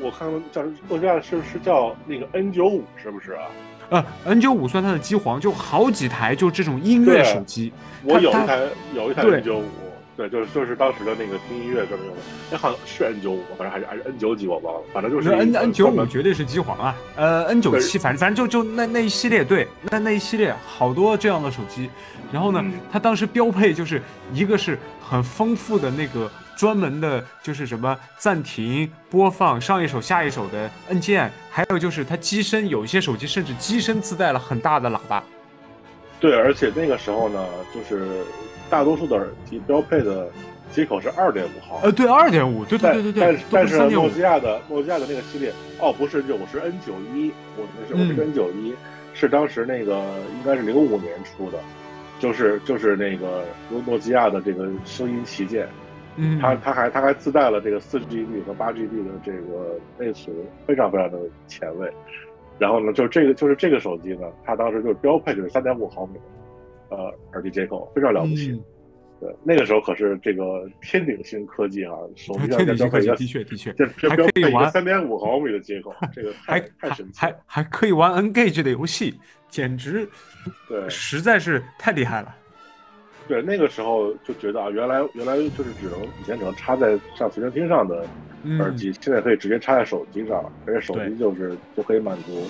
[0.00, 3.42] 我看叫诺基亚是是叫那个 N 九五是不是啊？
[3.88, 7.72] 呃，N 九五算它的机皇，就好几台就这种音乐手机。
[8.02, 8.60] 我有一台，
[8.94, 9.64] 有一台 N 九五。
[10.16, 21.90] 对，就是就是当时的那个听音乐专门用的，那好像是 N 九五，反正还是还是 N 九几，我忘了，反正就是 N N 九五绝对是机皇啊，呃 N 九七，反正反正就就那那一系列，对，那那一系列好多这样的手机，
[22.32, 24.00] 然后呢，它当时标配就是
[24.32, 35.22] 一个是很丰富的那个专门的，就是什么暂停、播放上一首下一首的按键，还有就是它机身有一些手机甚至机身自带了很大的喇叭，
[36.18, 38.24] 对，而且那个时候呢，就是。
[38.68, 40.28] 大多数的耳机标配的
[40.72, 43.22] 接口是二点五毫，呃，对，二点五，对对对对对。
[43.22, 48.74] 但是但是诺基亚的诺基亚的那个系列，哦，不是，我是 N 九一，我那是我是 N 九一，
[49.14, 51.60] 是当时那个应该是零五年出的，
[52.18, 55.68] 就是就是那个诺诺基亚的这个声音旗舰，
[56.16, 60.34] 嗯，它它还它还自带了这个四 GB 和八 GB 的这个内存，
[60.66, 61.92] 非常非常的前卫。
[62.58, 66.18] 然后呢，就这个就是这个手机呢，它当时就是标配就是三点五毫米。
[66.88, 68.62] 呃，耳机接口非常了不起，
[69.20, 80.08] 对，那个时候可是这个天顶星科技啊，手机上标配一个，的确的确，这还可以玩三点五毫米的接口， 这个还太神奇，还还可以玩 Engage 的游戏，简直，
[80.68, 82.32] 对，实在是太厉害了。
[83.28, 88.06] 对，那个时候就觉得啊，原来原来就是只能以前只能插在像随身听上的
[88.60, 92.48] 耳机，现在可以直接插在手机上，而且手机就是就可以满足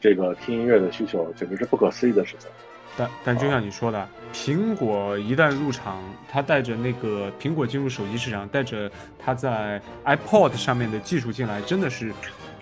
[0.00, 2.48] 这个听音乐的需求，简直是不可思议的事情。
[2.96, 12.12] 但但就像你说的，苹果一旦入场，它带着那个苹果进入手机市场，带着它在 iPod 上面的技术进来，真的是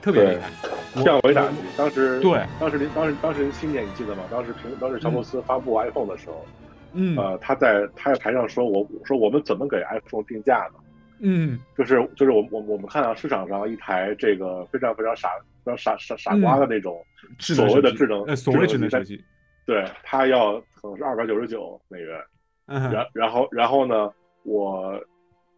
[0.00, 0.48] 特别厉害。
[1.04, 4.22] 降维打击，当时对，当时零当时当时零七年，你记得吗？
[4.30, 6.69] 当时苹当时乔布斯发布 iPhone 的时候，嗯，
[7.16, 10.80] 呃，他在他在台上说，我说我们怎么给 iPhone 定价呢？
[11.20, 15.28] 嗯，就是就是我我我们看到市场上一台这个非常非常傻
[15.64, 17.04] 非常傻傻傻瓜的那种
[17.38, 19.22] 所谓的智能呃所谓智能手机。
[19.66, 22.18] 对他要可能是二百九十九美元，
[22.66, 24.10] 然然后然后呢，
[24.42, 24.98] 我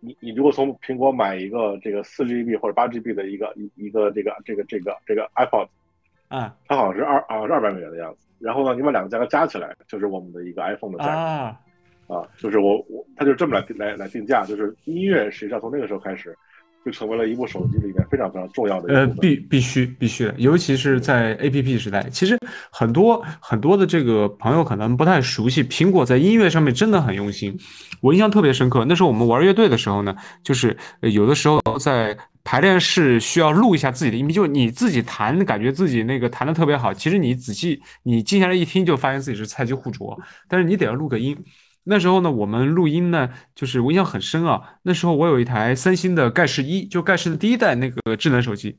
[0.00, 5.68] 你你如果从苹果买一个这个四 GB 或者八 GB 的一个一一个这个这个这个这个 iPod，
[6.32, 8.18] 啊，它好像是二好像是二百美元的样子。
[8.38, 11.06] 然后呢，你把两个价格加起来，就是我们的一个 iPhone 的价
[12.08, 16.36] 格啊，就是我我它就这么来来来定价，就是音乐实际上从那个时候开始。
[16.84, 18.92] 就成为了一部手机里面非常非常重要的。
[18.92, 22.36] 呃，必必须必须的，尤其是在 A P P 时代，其实
[22.72, 27.56] 很多很多的这个朋友可能不太熟悉，苹果在音乐上面真的很用心。
[28.00, 41.36] 我印象特别深刻，那时候我们玩乐队的时候呢，就是有的时候在排练室需要录一下自己的音频，就你自己弹，感觉自己那个弹的特别好，其实你仔细你静下来一听，就发现自己是菜鸡互啄，但是你得要录个音。
[41.84, 44.60] 那时候呢，我们录音呢，就是我印象很深啊。
[44.82, 48.78] 那时候我有一台三星的盖世一，就盖世的第一代那个智能手机，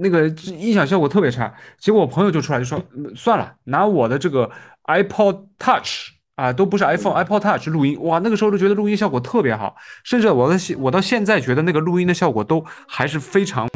[0.00, 1.52] 那个音响效果特别差。
[1.78, 2.82] 结果我朋友就出来就说，
[3.14, 4.50] 算了，拿我的这个
[4.84, 13.68] iPod Touch 啊，都不是 iPhone，iPod Touch 录音，哇，那个时候就觉得录音效果特别好，甚至我的我到现在觉得那个录音的效果都还是非常。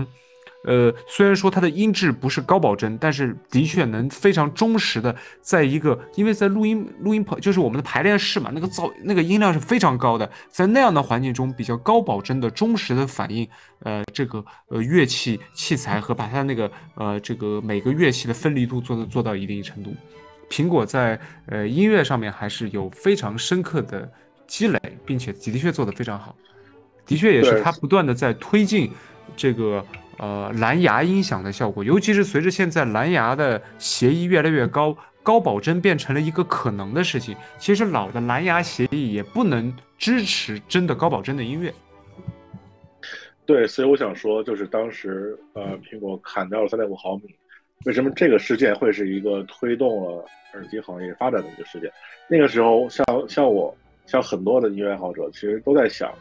[0.66, 13.46] 呃，虽然说它的音质不是高保真，但是的确能非常忠实的在一个，因为在录音录音棚就是我们的排练室嘛，那个噪那个音量是非常高的，在那样的环境中比较高保真的忠实的反映，
[13.81, 19.94] 呃，这个呃乐器器材和把它那个呃这个每个乐器的分离度做的做到一定程度。
[20.48, 24.11] 苹果在呃音乐上面还是有非常深刻的
[24.46, 26.35] 积累，并且的确做得非常好，
[27.07, 28.90] 的确也是它不断的在推进
[29.37, 29.85] 这个。
[30.16, 37.35] 呃，蓝牙音响的效果，尤其是随着现在蓝牙的协议越来越高，高保真变成了一个可能的事情。
[37.59, 41.74] 其实老的蓝牙协议也不能支持真的高保真的音乐。
[43.44, 47.35] 对，所以我想说，就是当时呃，苹果砍掉了三点五毫米，
[47.84, 51.90] 为什么这个事件会是一个推动了耳机行业发展的一个事件？
[52.28, 53.74] 那个时候，像像我，
[54.06, 56.12] 像很多的音乐爱好者，其实都在想。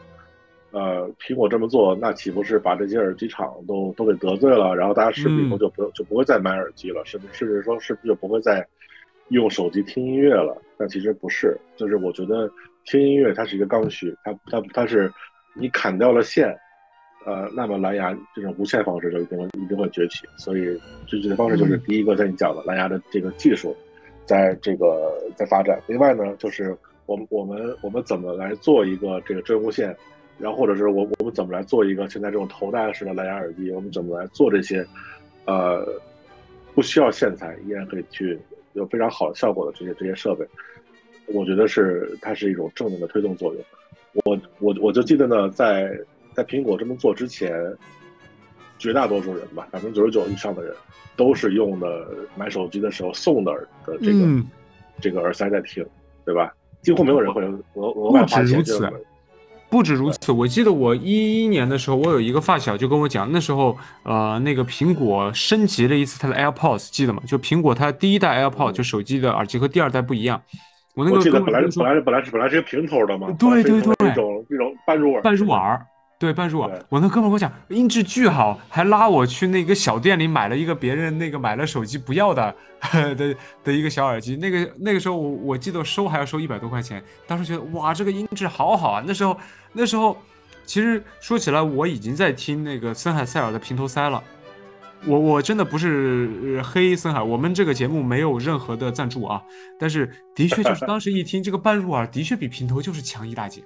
[0.76, 4.74] 呃，苹果这么做，那岂不是把这些耳机厂都都给得罪了？
[4.74, 7.00] 然后大家是不是以后就不就不会再买耳机了？
[7.04, 8.66] 是不是甚至说是不是就不会再
[9.28, 10.60] 用手机听音乐了？
[10.76, 12.50] 但其实不是，就是我觉得
[12.84, 15.08] 听音乐它是一个刚需，它它它是
[15.54, 16.52] 你砍掉了线，
[17.24, 20.26] 呃，那么蓝牙这种无线方式就一定会一定会崛起。
[20.36, 23.74] 所以这这的方式就是第一个像你讲的蓝牙的这个技术，
[24.26, 25.80] 在这个在发展。
[25.86, 29.96] 另外呢，就是我们我们我们怎么来做一个这个真无线，
[30.38, 34.86] 然后或者是我我们怎么来做一个现在这种头戴式的蓝牙耳机，我们怎么来做这些，
[35.46, 35.86] 呃，
[36.74, 38.38] 不需要线材依然可以去
[38.74, 40.46] 有非常好的效果的这些这些设备，
[41.26, 43.62] 我觉得是它是一种正面的推动作用。
[44.24, 45.98] 我我我就记得呢，在
[46.34, 47.52] 在苹果这么做之前，
[48.78, 50.74] 绝大多数人吧，百分之九十九以上的人
[51.16, 54.44] 都是用的买手机的时候送的耳的这个
[55.00, 55.84] 这个耳塞在听，
[56.24, 56.52] 对吧？
[56.82, 58.62] 几乎没有人会额额外花钱。
[59.70, 67.20] 不止如此，我记得我一一年的时候，我有一个发小就跟我讲，那时候呃，那个苹果升级了一次它的 AirPods，记得吗？
[67.26, 70.40] 就苹果它第一代 AirPods 就手机的耳机和第二代不一样。
[70.94, 75.84] 我那个记得本来本来本来是本来是一个平头的嘛，对对对，一种一种半入耳，半入耳。
[76.24, 76.82] 对，半入耳。
[76.88, 82.54] 我那哥们跟我讲，音质巨好，还拉我去那个小店里买了一个别人那个买了手机不要的
[83.14, 84.36] 的的一个小耳机。
[84.36, 89.04] 那个那个时候我我记得收还要收一百多块钱，当时觉得哇，这个音质好好啊。
[89.06, 89.36] 那时候
[89.74, 90.16] 那时候
[90.64, 94.24] 其实说起来，我已经在听那个森海塞尔的平头塞了。
[95.06, 99.42] 我我真的不是黑森海，我们这个节目没有任何的赞助啊。
[99.78, 103.62] 但是的确就是 当时一听这个半入耳，的确比平头就是强一大截。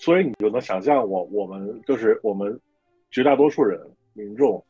[0.00, 0.04] 对。
[0.04, 2.58] 所以你就能想象，我我们就是我们
[3.10, 3.78] 绝大多数人
[4.14, 4.64] 民众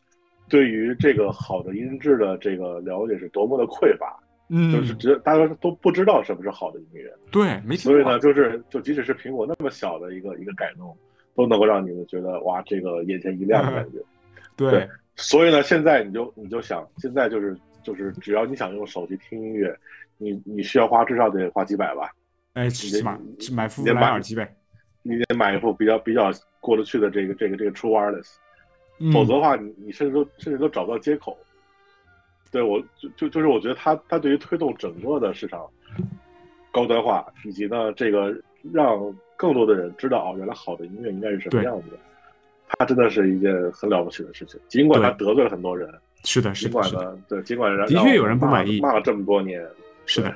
[0.48, 10.96] 对于这个好的音质的这个了解是多么的匮乏，嗯，就是只大家都不知道什么是好的音乐，对，没所以呢，就是就即使是苹果那么小的一个一个改动，
[11.36, 13.98] 都能够让你们觉得哇，这个眼前一亮的感觉，
[14.56, 19.72] 对，所以呢，现在你就你就想，现在就是就是只要你想用手机听音乐，
[20.18, 22.10] 你你需要花至少得花几百吧，
[22.54, 23.16] 哎，起码
[23.52, 24.56] 买副蓝牙耳机呗。
[25.02, 31.38] 你得买一副比较比较过得去的这个这个这个 True Wireless，否则的话，你你甚至都甚至都找不到接口。
[32.50, 35.64] 对我就就就是我觉得它它对于推动整个的市场
[36.72, 38.34] 高端化，以及呢这个
[38.72, 38.98] 让
[39.36, 41.96] 更多的人知道哦，原来好的音乐应该是什么样子的，
[42.66, 44.60] 它真的是一件很了不起的事情。
[44.68, 45.88] 尽管它得罪了很多人，
[46.24, 49.64] 是的，是的，尽管呢，对，尽管的确有人不满意，骂了这么多年，
[50.04, 50.34] 是的。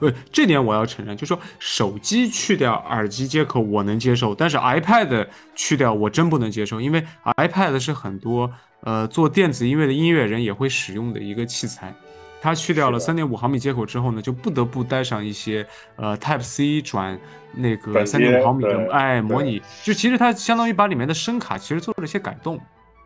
[0.00, 7.04] 呃，这点我要承认，就说手机去掉耳机接口我能接受，但是 iPad 去掉我真不能接受，因为
[7.36, 8.50] iPad 是很多
[8.82, 11.94] 呃做电子音乐的音乐人也会使用的一个器材，
[12.40, 15.66] 它去掉了三点五毫米接口之后呢，就不得不带上一些
[15.96, 17.18] 呃 Type C 转
[17.54, 22.60] 那个三点五毫米的哎模拟，就其实它相当于把里面的声卡其实做了一些改动。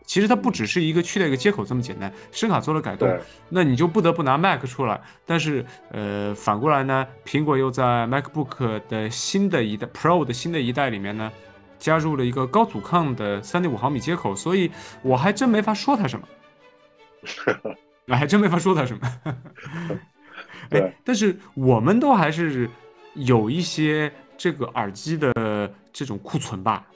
[0.04, 3.08] 其实它不只是一个去掉一个接口这么简单，声卡做了改动，
[3.48, 5.00] 那你就不得不拿 Mac 出来。
[5.24, 11.32] 但是，呃，反过来呢，苹果又在 MacBook 的新的一代 Pro 的新的一代里面呢，
[11.78, 14.70] 加入了一个高阻抗的3.5毫米接口，所以
[15.02, 16.28] 我还真没法说它什么，
[18.08, 19.36] 我还真没法说它什么。
[20.70, 22.68] 哎，但是我们都还是
[23.14, 26.86] 有一些这个耳机的这种库存吧。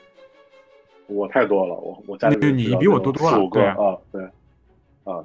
[1.09, 4.23] 我太多了，我我家里你比我多多了，对啊，对
[5.05, 5.25] 啊。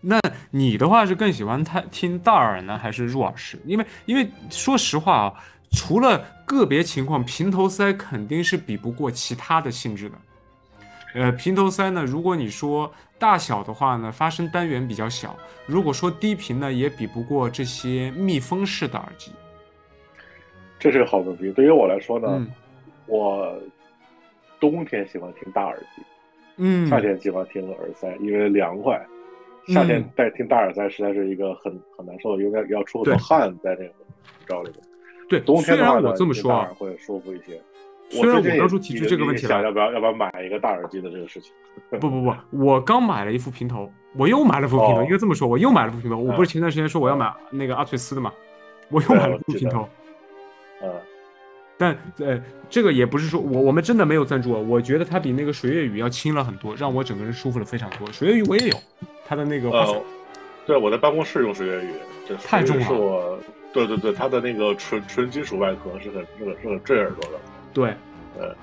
[0.00, 0.20] 那
[0.52, 3.58] 你的话是更喜欢他听大耳呢，还是入耳式？
[3.64, 5.34] 因为因为说实话啊，
[5.72, 10.14] 除了个别情况，平头塞肯定是比不过其他的性质的。
[11.14, 12.88] 呃，平头塞呢，如果你说
[13.18, 15.30] 大小的话呢，发声单元比较小；
[15.66, 19.32] 如果说低频呢，也比不过这些密封式的耳机。
[20.78, 21.50] 这是个好问题。
[21.50, 22.46] 对于我来说呢，
[23.06, 23.52] 我。
[24.60, 26.02] 冬天喜欢听大耳机，
[26.56, 29.04] 嗯，夏天喜欢听耳塞，因为凉快。
[29.68, 33.92] 夏天戴听大耳塞实在是一个很很难受，因为要出很多汗在那个
[34.46, 34.80] 罩里面。
[35.28, 37.60] 对，冬天的话我这么说会舒服一些。
[38.08, 41.52] 虽然我当初提出这个问题了，要不要要不要买一个大耳机的这个事情？
[41.90, 45.02] 不不不，我刚买了一副平头，我又买了副平头。
[45.02, 46.16] 应该这么说，我又买了副平头。
[46.16, 48.32] 我不是前段时间说我要买那个阿翠斯的嘛，
[48.88, 49.88] 我又买了副平头。
[50.80, 50.88] 嗯。
[51.78, 58.10] 但呃，这个也不是说我我们真的没有赞助啊，我觉得它比那个水月雨要轻了很多，让我整个人舒服了非常多。
[58.10, 58.76] 水月雨我也有，
[59.26, 60.02] 它的那个呃，
[60.66, 61.90] 对，我在办公室用水月雨，
[62.26, 62.84] 这太重了。
[62.84, 63.38] 是我，
[63.72, 67.38] 对对对，它的那个纯纯金属外壳是很是很是很坠耳朵的。
[67.74, 67.94] 对，
[68.38, 68.56] 呃，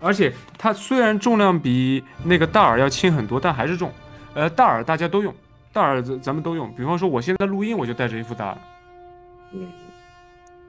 [0.00, 3.92] 而且它虽然重量比那个大耳要轻很多，但还是重。
[4.34, 5.34] 呃，大耳大家都用，
[5.72, 6.72] 大耳咱咱们都用。
[6.76, 8.58] 比方说我现在录音，我就带着一副大耳。
[9.54, 9.66] 嗯。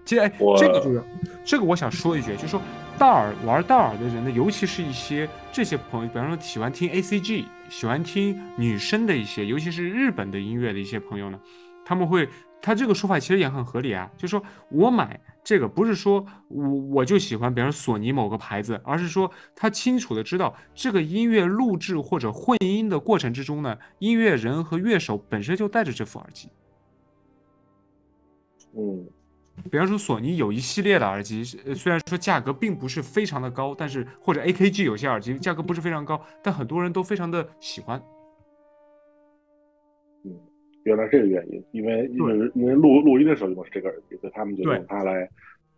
[0.04, 1.04] 其实，哎，这个就是，
[1.46, 2.62] 这个我想说一句，就是说，
[2.98, 11.40] 大耳玩大耳的人呢，尤其是一些这些朋友，比方说喜欢听 A C G，喜欢听女生的一些，尤其是日本的音乐的一些朋友呢，
[11.86, 12.28] 他们会，
[12.62, 26.50] 他这个说法其实也很合理啊，就是说我买这个不是说我我就喜欢，比方索尼某个牌子，而是说他清楚的知道这个音乐录制或者混音的过程之中呢，音乐人和乐手本身就带着这副耳机。
[28.74, 29.06] 嗯，
[29.70, 38.02] 比方说索尼有一系列的耳机，虽然说价格并不是非常的高，但是或者 AKG 有些耳机价格不是非常高，但很多人都非常的喜欢。
[40.24, 40.34] 嗯，
[40.84, 45.30] 原来这个原因，因为因为因为录录音的时候用的是这个耳机，所以他们就用它来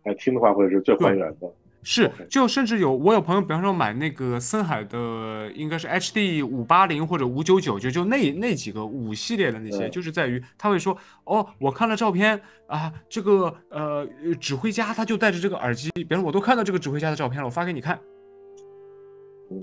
[0.04, 1.52] 来听的话，会是最还原的。
[1.84, 14.08] 是，就甚至有我有朋友，比方说买那个森海的，应该是 HD 五八零或者五九九就，就那那几个五系列的那些，就是在于他会说，哦，我看了照片啊，这个呃
[14.40, 18.00] 指挥家他就戴着这个耳机，比方我都看到这个指挥家的照片了，我发给你看。
[19.50, 19.62] 嗯，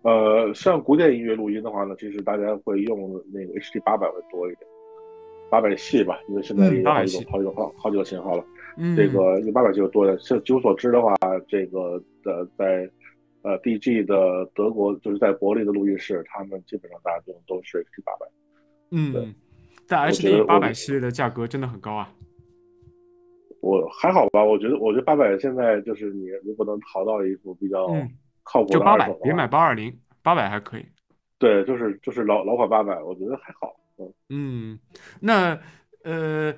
[0.00, 4.66] 呃，像古典音乐录音的话呢，其实大家会用那个 HD 八百会多一点，
[5.50, 8.42] 八百系吧，因为现在有好几种好几种好好几个型号了。
[8.96, 11.14] 这个用八百就多的，像据我所知的话，
[11.46, 12.90] 这个的在
[13.42, 18.26] 呃 DG 的德国，就是在柏林的录音室，他们基本上大家用都是 HD 八百。
[18.90, 19.34] 嗯，
[19.86, 22.10] 但 HD 八百系列的价格真的很高啊。
[23.60, 27.86] 我还好吧，我觉得，我觉得八百现在就是你如果能淘到一副比较
[28.42, 30.84] 靠谱的，就八百，别买八二零，八百还可以。
[31.38, 33.74] 对，就是就是老老款八百，我觉得还好。
[33.98, 34.78] 嗯嗯，
[35.20, 35.58] 那
[36.04, 36.54] 呃。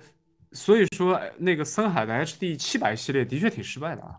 [0.54, 4.18] 所以说，那个森海的 HD 七百系列的确挺失败的啊。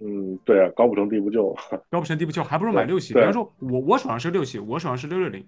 [0.00, 1.54] 嗯，对啊，高不 成低不就，
[1.90, 3.14] 高不成低不就，还不如买六系。
[3.14, 5.46] 比方说，我我手上是六系，我手上是六六零。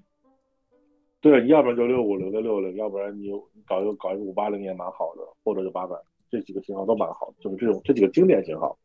[1.21, 3.31] 对，你要不然就六五零六六零，要不然你
[3.67, 5.97] 搞一个搞一个五八零也蛮好的，或者就八百，
[6.31, 8.79] 这几个型号都蛮好，就是这种这几个经典型号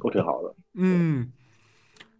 [0.00, 0.54] 都挺好的。
[0.74, 1.32] 嗯，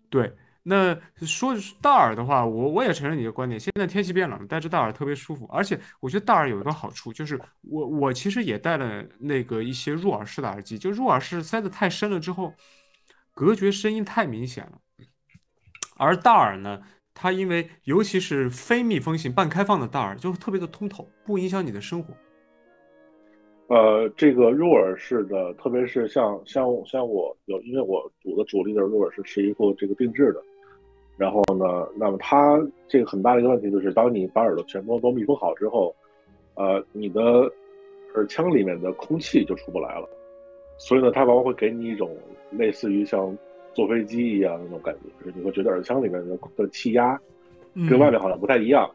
[0.08, 0.32] 对。
[0.68, 3.60] 那说大耳的话，我我也承认你的观点。
[3.60, 5.46] 现在天气变冷，戴着大耳特别舒服。
[5.46, 12.52] 而且我觉得大耳有一个好处，就是我我其实也戴了那个一些入耳式的耳机，就入耳式塞得太深了之后，
[13.32, 14.72] 隔绝声音太明显了。
[15.96, 16.82] 而大耳呢，
[17.14, 22.12] 它因为尤其是非密封型半开放的大耳，就特别的通透，不影响你的生活。
[23.68, 30.42] 呃，这个入耳式的，特别是像像像我有，因为我我的主力的入耳式是一副这个定制的。
[31.16, 35.94] 然后呢，那么它这个很大的一个问题就是，当你把耳朵全部都密封好之后，
[36.54, 37.20] 呃，你的
[38.14, 40.08] 耳腔里面的空气就出不来了。
[40.78, 42.14] 所以呢，它往往会给你一种
[42.50, 43.34] 类似于像
[43.72, 47.18] 坐飞机一样那种感觉，就是你会觉得耳腔里面的的气压
[47.88, 48.90] 跟外面好像不太一样。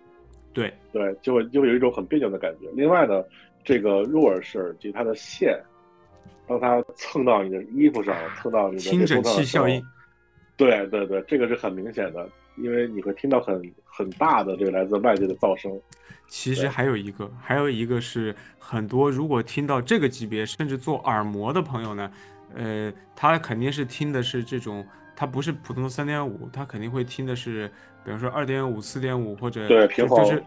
[0.53, 2.67] 对对，就会就会有一种很别扭的感觉。
[2.73, 3.23] 另外呢，
[3.63, 5.59] 这个入耳式耳机它的线，
[6.45, 9.81] 当它蹭到你的衣服上，蹭到你的听诊器效应。
[10.61, 15.71] 对对对，这个是很明显的，因为你会听到很很大的这个来自外界的噪声。
[16.27, 22.11] 其实还有一个，还有一个是很多如果听到这个级别，甚至做耳膜的朋友呢，
[22.53, 24.85] 呃，他肯定是听的是这种，
[25.15, 27.67] 他不是普通的三点五，他肯定会听的是，
[28.05, 30.43] 比方说二点五、四点五或者对平衡，就是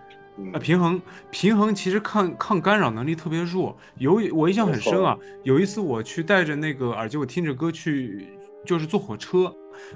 [0.53, 1.03] 呃平衡
[1.33, 3.77] 平衡其实抗抗干扰能力特别弱。
[3.99, 8.29] 有我印象很深啊，有一次我去戴着那个耳机，我听着歌去，
[8.65, 9.53] 就是坐火车。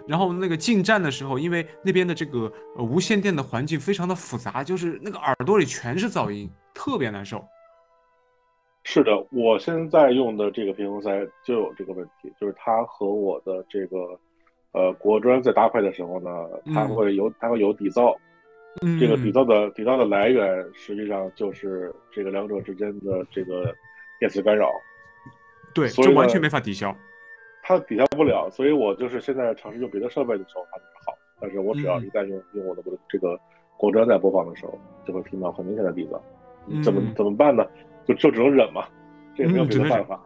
[0.07, 7.45] 然后那个进站的时候，因为那边的这个呃无线电的环境非常的复杂，就是那个耳朵里全是噪音，特别难受。
[8.85, 11.11] 是的，我现在用的这个平衡塞
[11.45, 14.19] 就有这个问题，就是它和我的这个
[14.73, 16.31] 呃国专在搭配的时候呢，
[16.73, 18.17] 它会有它会有底噪，
[18.99, 23.75] 这个底噪的底噪的来源实际上就是这个两者之间的这个
[24.19, 24.71] 电磁干扰。
[25.75, 26.97] 对，这完全没法抵消。
[27.69, 31.13] 它抵消不了，所以我就是现在尝试用别的设备的时候，它就是好。
[31.39, 33.39] 但是我只要一旦用用我的这个
[33.77, 36.83] 国专在播放的时候，就会听到很明显的底噪。
[36.83, 37.63] 怎么怎么办呢？
[38.07, 38.87] 就就只能忍嘛，
[39.37, 40.19] 这也没有别的办法，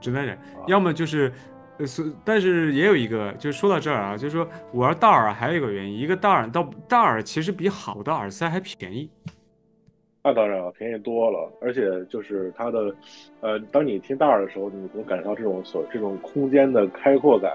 [0.00, 0.36] 只能忍。
[0.66, 1.32] 要么就是，
[1.78, 9.08] 呃，是，但是也有一个，就是说到这儿啊，就是说我玩大耳还有一个原因，一个大耳到大耳其实比好的耳塞还便宜。
[10.28, 12.94] 那当然了，便宜多了，而且就是它的，
[13.40, 17.50] 呃，当你听大耳的时候，你能感受到这种所这种空间的开阔感，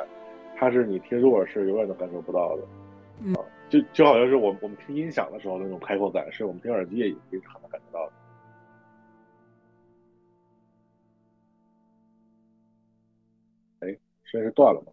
[0.58, 2.64] 它是你听入耳是永远都感受不到的，
[3.22, 3.36] 嗯，
[3.70, 7.16] 就就好像是我我们听音响的时候那种开阔感，是我们听耳机也也
[7.46, 8.14] 很能感觉到的。
[13.82, 14.92] 哎，声音是断了吗？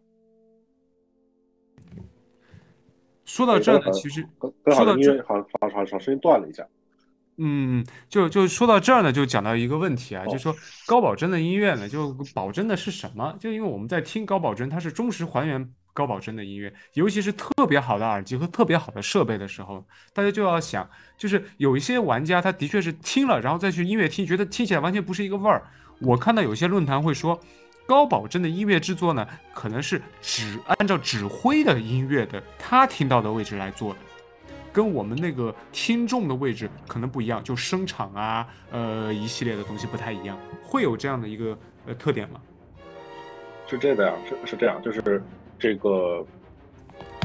[3.24, 6.68] 说到这呢，其实说到这，好好好好，声音断了一下。
[7.42, 10.54] 嗯，就就说到这儿呢，就讲到一个问题啊，就是说
[10.86, 13.34] 高保真的音乐呢，就保真的是什么？
[13.40, 19.82] 就因为我们在听高保真，它是忠实还原高保真的音乐，尤其是特别好的耳机和特别好的设备的时候，
[20.12, 20.86] 大家就要想，
[21.16, 25.62] 就是有一些玩家他的确是听了，然后再去音乐听，觉得听起来完全不是一个味儿。
[26.00, 27.40] 我看到有些论坛会说，
[27.86, 33.98] 高保真的音乐制作呢，可能是只按照指挥的音乐的他听到的位置来做的。
[34.72, 41.56] 跟我们那个听众的位置可能不一样，就声场啊，呃，一系列的东西不太一样，会有这样的一个
[41.86, 42.40] 呃特点吗？
[43.66, 45.22] 是这个样，是是这样，就是
[45.58, 46.24] 这个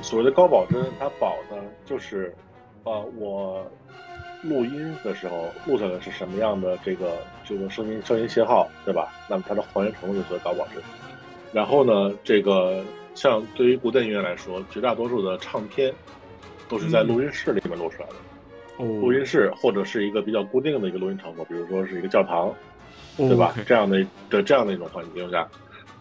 [0.04, 2.36] 所谓的高保真，它保的就是，
[2.84, 3.66] 呃，我
[4.44, 9.12] 录音的时候录下来是什么样的这个这个声音声音信号，对吧？
[9.28, 10.84] 那么它的还原程度就是高保真。
[11.52, 12.84] 然后呢，这个
[13.16, 15.92] 像对于古典音乐来说，绝大多数的唱片
[16.68, 22.54] 都是在录音室里面录出来的，录音室或者是一个比较固定的一个录音场所，比如说是一个教堂，
[23.18, 23.54] 对吧？
[23.66, 25.48] 这样的的这样的一种环境下。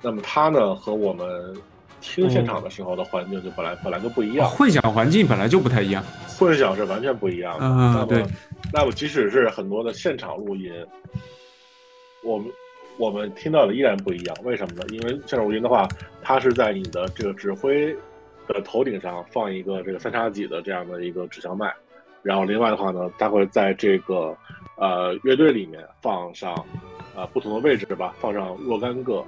[0.02, 1.54] 那么它呢，和我们
[2.00, 6.04] 听现场的时候的环境就本来本来就不一样，混响环境本来就不太一样，
[6.38, 7.64] 混响是完全不一样的。
[7.66, 8.24] 嗯，对。
[8.72, 10.72] 那么即使是很多的现场录音，
[12.22, 12.52] 我们
[12.98, 14.36] 我们听到的依然不一样。
[14.42, 14.82] 为什么呢？
[14.90, 15.88] 因为现场录音的话，
[16.20, 17.96] 它是在你的这个指挥
[18.48, 21.72] 的头顶上放一个这个三叉戟的这样的一个指向麦，
[22.22, 24.36] 然后另外的话呢，它会在这个
[24.76, 26.52] 呃乐队里面放上
[27.14, 29.24] 啊不同的位置吧，放上若干个。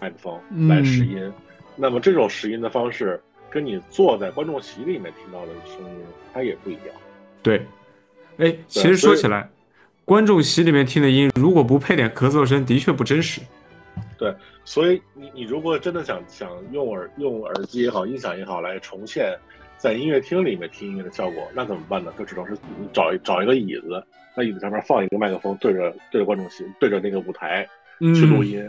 [0.00, 1.32] 麦克风来试音，
[1.74, 3.20] 那么这种试音的方式
[3.50, 6.94] 跟你坐在观众席里面听到的声音它也不一样。
[7.42, 7.66] 对，
[8.36, 9.50] 哎，其实说起来，
[10.04, 13.40] 观众席里面听的音如果不配点咳嗽声，的确不真实。
[14.16, 14.32] 对，
[14.70, 19.36] 所以你你如果真的想想用耳用耳机也好，音响也好来重现
[19.76, 22.12] 在音乐厅里面听音乐的效果，那怎么办呢？
[22.16, 24.00] 就只能是你找一找一个椅子，
[24.36, 27.68] 在椅子上面放一个麦克风，对着对着观众席， 对着那个舞台
[27.98, 28.64] 去录音。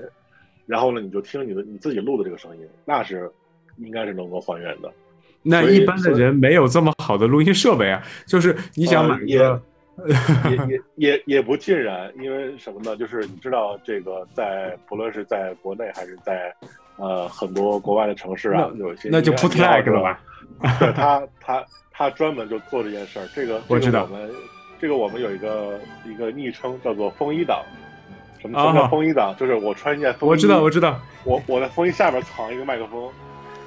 [0.66, 3.32] 然后呢，你就听你的你自己录的这个声音，那是
[3.78, 4.92] 应该是能够还原的。
[5.44, 9.62] 那一般的人没有这么好的录音设备啊，就是你想买一个，
[10.50, 12.96] 也也也也不尽然，因为什么呢？
[12.96, 16.54] 就是你知道这个，在不论是在国内还是在
[16.98, 20.20] 呃很多国外的城市啊，有一些那就 put lag 了吧？
[20.80, 23.28] 对他他他专门就做这件事儿。
[23.36, 24.30] 这个我知道，我们
[24.80, 27.64] 这个我们有一个一个昵称叫做风衣党。
[28.40, 29.36] 什么什么叫风衣党？
[29.38, 31.00] 就是我穿一件风衣，我知道，我知道。
[31.24, 33.08] 我我在风衣下边藏一个麦克风，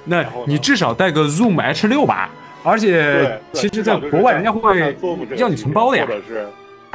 [0.03, 2.29] 那你至少带个 Zoom H 六吧。
[2.65, 4.95] 而且，其实，在国外人家会
[5.37, 6.05] 要你存包的呀。
[6.05, 6.47] 或者是，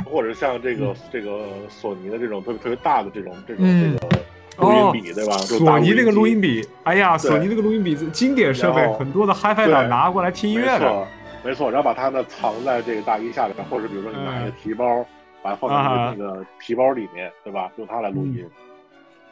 [0.04, 5.36] 或者像这个这个索尼的这种特别特别大的这种这种这个录音笔，对吧？
[5.38, 11.06] 索尼那个录音笔，哎呀，索尼那个录音笔经典设备，很多的 HiFi 党拿过来听音乐的。
[11.42, 15.06] 没错，然后把它呢藏在这个大衣下边，或者比如说你拿一个提包。
[15.42, 17.72] 把它放在那个提包里面，对吧？
[17.76, 18.46] 用它来录音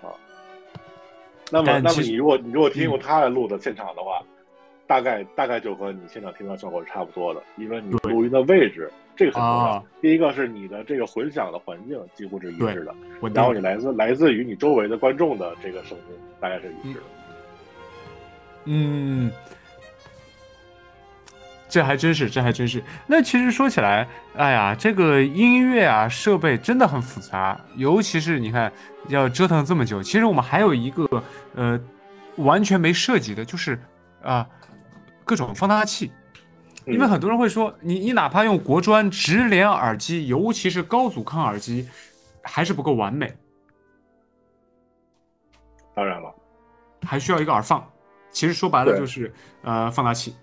[0.00, 0.08] 啊。
[1.50, 4.22] 那么，那么你如果你如果听用它来录的现场的话，
[4.88, 9.84] 大概大概就和你现场听到效果是差不多的，因为你录音的位置这个很重要。
[10.00, 12.94] 第一个是你的这个混响的环境几乎是一致的，
[13.32, 17.04] 然后你来自来自于你周围的观众的这个声音大概是一致的。
[18.64, 19.30] 嗯。
[21.70, 22.82] 这还真是，这还真是。
[23.06, 28.72] 那其实说起来，哎呀，这个音乐啊，设备真的很复杂，尤其是你看，
[29.08, 30.02] 要折腾这么久。
[30.02, 31.22] 其实我们还有一个，
[31.54, 31.78] 呃，
[32.36, 33.78] 完全没涉及的，就是
[34.22, 34.48] 啊，
[35.28, 36.10] 各种放大器。
[36.86, 41.86] 因为很多人会说，你你哪怕用国专直连耳机，尤其是高阻抗耳机，
[42.42, 43.30] 还是不够完美。
[45.94, 46.34] 当然了，
[47.02, 47.86] 还需要一个耳放。
[48.30, 49.30] 其实说白了就是
[49.62, 50.34] 呃放大器。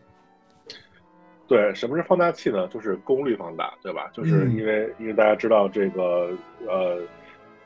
[1.47, 2.67] 对，什么是放大器呢？
[2.67, 4.07] 就是功率放大，对吧？
[4.13, 6.29] 就是因为因为大家知道这个
[6.67, 7.01] 呃，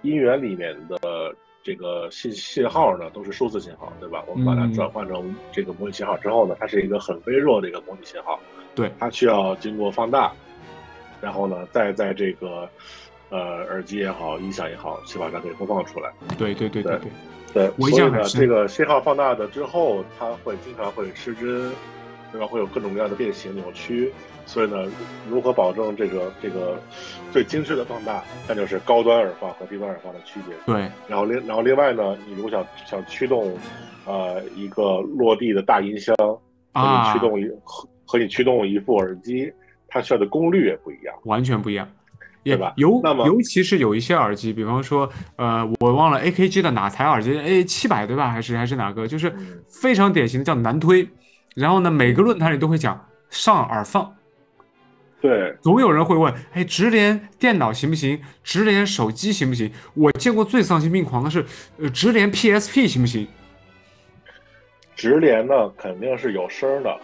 [0.03, 1.35] 音源里面的
[1.69, 4.23] 这个信信号呢都是数字信号，对吧？
[4.25, 8.39] 我们把它转换成这个模拟信号之后呢，它是一个很微弱的一个模拟信号，
[8.73, 10.33] 对，它需要经过放大，
[11.21, 12.67] 然后呢再在这个
[13.29, 16.11] 呃耳机也好，音响也好，去把它给播放出来。
[16.39, 16.99] 对对对对
[17.53, 21.71] 对，所以呢，这个信号放大的之后，它会经常会失真。
[22.31, 22.45] 对吧？
[22.45, 24.13] 会有各种各样的变形扭曲，
[24.49, 24.77] 所以呢，
[25.29, 26.81] 如何保证这个这个
[27.31, 30.55] 最精致的放大，那就是高端耳放和低端耳放的区别。
[30.65, 30.89] 对。
[31.07, 33.55] 然后另然后另外呢，你如果想想驱动，
[34.07, 36.15] 呃，一个落地的大音箱，
[36.73, 39.53] 和你驱动一和和你驱动一副耳机，
[39.87, 41.87] 它需要的功率也不一样，完全不一样，
[42.43, 42.73] 对吧？
[42.77, 48.31] 尤那么尤其是有一些耳机，比方说，呃，我忘了 AKG 的哪台耳机，A 七百对吧？
[48.31, 49.07] 还是还是哪个？
[49.07, 49.31] 就是
[49.67, 51.07] 非常典型的叫难推。
[51.55, 54.11] 然后呢，每个论坛里都会讲上耳放，
[55.21, 58.21] 对，总有人会问，哎，直连电脑行不行？
[58.43, 59.71] 直连手机行不行？
[59.93, 61.45] 我见过最丧心病狂的是，
[61.77, 63.27] 呃，直连 PSP 行不行？
[64.95, 66.97] 直连呢，肯定是有声的，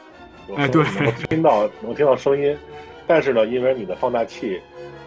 [0.55, 2.57] 哎，对，能听到能听到声音，
[3.05, 4.61] 但是呢，因为你的放大器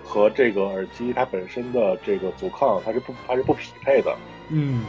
[0.04, 4.14] 和这个耳机它本身的这个阻抗它是不它是不匹配的，
[4.50, 4.84] 嗯。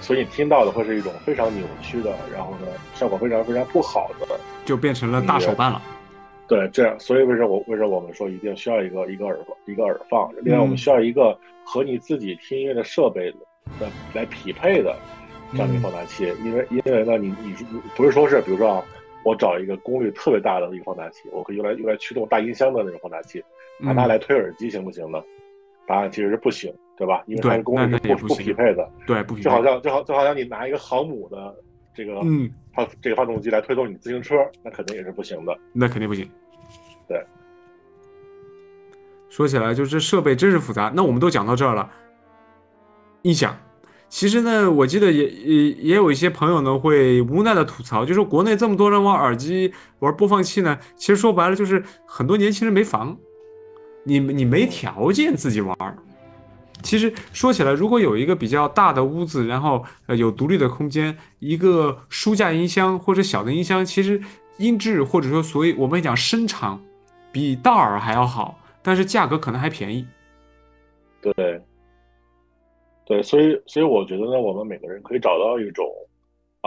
[0.00, 5.82] 所以你听到的会是一种非常扭曲的，然后呢，效果非常非常不好的，就变成了大手办了。
[6.48, 10.32] 对，这样，所以为什么我为什么我们说一定需要一个一个耳一个耳放？
[10.42, 13.30] 另外，我们需要一个和你自己听音乐的设备
[13.78, 14.96] 的来匹配的
[15.52, 17.54] 这样的一个放大器，因为因为呢，你你
[17.94, 18.84] 不是说是比如说啊，
[19.24, 23.44] 我找一个功率特别大的一个放大器，我可以用来用来驱动大音箱的那种放大器，
[23.78, 25.22] 拿它来推耳机行不行呢？
[25.86, 27.22] 答案其实是不行，对吧？
[27.26, 29.44] 因为它的功率是不不匹配的，对，不匹配。
[29.44, 31.54] 就好像就好就好像你拿一个航母的
[31.98, 35.58] 这个嗯，它这个发动机来推动你自行车，那肯定也是不行的。
[35.72, 36.30] 那肯定不行。
[37.08, 37.20] 对。
[39.28, 40.92] 说起来，就是设备真是复杂。
[40.94, 41.90] 那我们都讲到这儿了，
[43.22, 43.58] 音响。
[44.08, 53.18] 其实呢，我记得也也也有一些朋友呢会无奈的吐槽，就说国内这么多人玩耳机、玩播放器呢，其实说白了就是很多年轻人没房。
[54.04, 55.98] 你你没条件自己玩儿，
[56.82, 64.20] 其实说起来，如果有一个比较大的屋子，然后呃有独立的空间，一个书架音箱或者小的音箱，其实
[64.58, 66.80] 音质或者说所以我们讲声场
[67.32, 70.06] 比道尔还要好，但是价格可能还便宜。
[71.20, 71.60] 对，
[73.04, 75.84] 对，所以所以我觉得呢，我们每个人可以找到一种。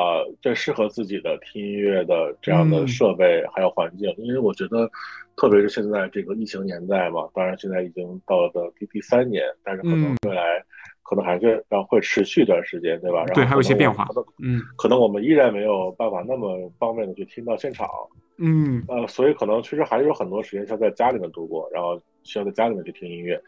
[0.01, 4.89] 啊，最适合自己的听音乐的这样的设备还有环境，因为我觉得，
[5.35, 10.63] 特别是现在这个疫情年代嘛，当然现在已经到了第第三年，但是可能未来
[11.03, 13.23] 可能还是要会持续一段时间，对吧？
[13.33, 14.07] 对，还有一些变化。
[14.41, 17.87] 嗯，可能我们依然没有办法那么方便的去听到现场。
[18.37, 23.39] 嗯，呃，所以可能确实还是有很多时间需要在家里面度过，然后需要在家里面去听音乐。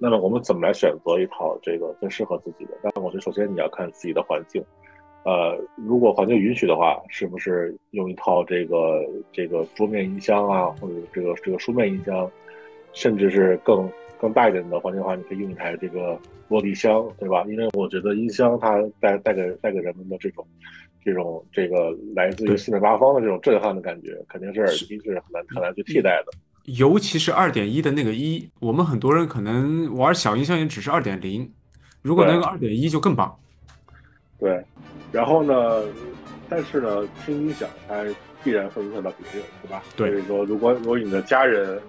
[0.00, 2.70] 那么我们怎么来选择一套这个最适合自己的？
[2.82, 4.64] 但我觉得首先你要看自己的环境。
[5.24, 12.30] 呃，如果环境允许的话，是不是用一套这个这个桌面音箱啊，或者这个这个书面音箱，
[12.94, 17.44] 甚至是更更大一点的环境的话，你可以用一台这个落地箱，对吧？
[17.46, 20.46] 因为我觉得音箱它带带给带给人们的这种
[21.04, 26.32] 这种这个来自于四面八方的这种震撼的感觉，肯定是耳机是很难很难去替代的。
[26.78, 31.50] 尤其是二点一的那个一，我们很多人可能玩小音箱也只是二点零，
[32.00, 33.34] 如果那个二点一就更棒。
[34.38, 34.64] 对。
[35.12, 35.82] 然后呢，
[36.48, 38.04] 但是呢，听音响它
[38.44, 39.82] 必然会影响到别人，对吧？
[39.96, 40.10] 对。
[40.10, 41.80] 所以说，如果如果你的家人、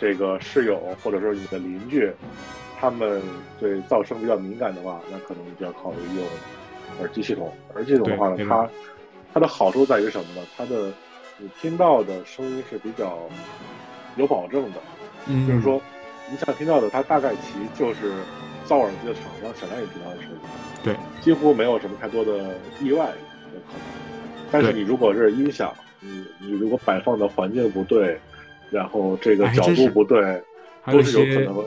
[0.00, 2.12] 这个室友或者说你的邻居，
[2.78, 3.20] 他们
[3.58, 6.24] 对噪声比较敏感的话，那可能就要考虑用
[7.00, 7.52] 耳机系统。
[7.74, 8.70] 耳机系统的话呢，它
[9.34, 10.46] 它的好处在于什么呢？
[10.56, 10.92] 它的
[11.38, 13.18] 你听到的声音是比较
[14.16, 14.80] 有保证的，
[15.26, 15.80] 嗯，就是说
[16.30, 18.12] 你想听到的，它大概其就是
[18.68, 20.84] 造耳机的厂商显然也知道的事情。
[20.84, 23.80] 对，几乎没有什么太多的意外的可能。
[24.52, 28.18] 但是你如果是音响，你你如果摆放的环境不对，
[28.70, 30.42] 然后这个角度不对，
[30.92, 31.64] 都是有可能。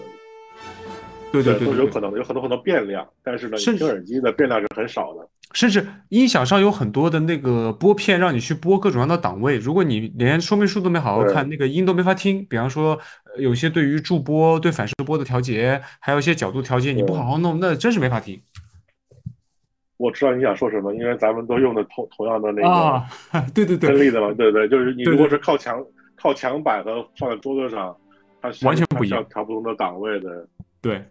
[1.31, 3.07] 对对对，都是有可能的，有很多很多变量。
[3.23, 5.27] 但是呢，听耳机的变量是很少的。
[5.53, 9.57] 甚至音响上有很多的那个拨片，让你去拨各种各样的档位。
[9.57, 12.45] 如果你连说明书都没好好看，那个音都没法听。
[12.45, 12.99] 比方说，
[13.37, 18.41] 有些对于驻波、对反射波的调节，还有一些角度调节，你不好好弄，那真是没法听。
[19.97, 23.05] 我知道你想说什么，因为咱们都用的同同样的那个啊，
[23.53, 25.79] 对对对，真力的嘛，对对，就是你如果是靠墙
[26.15, 27.95] 靠墙板和放在桌子上，
[28.41, 30.47] 它完全不一样，调不同的档位的。
[30.81, 31.05] 对，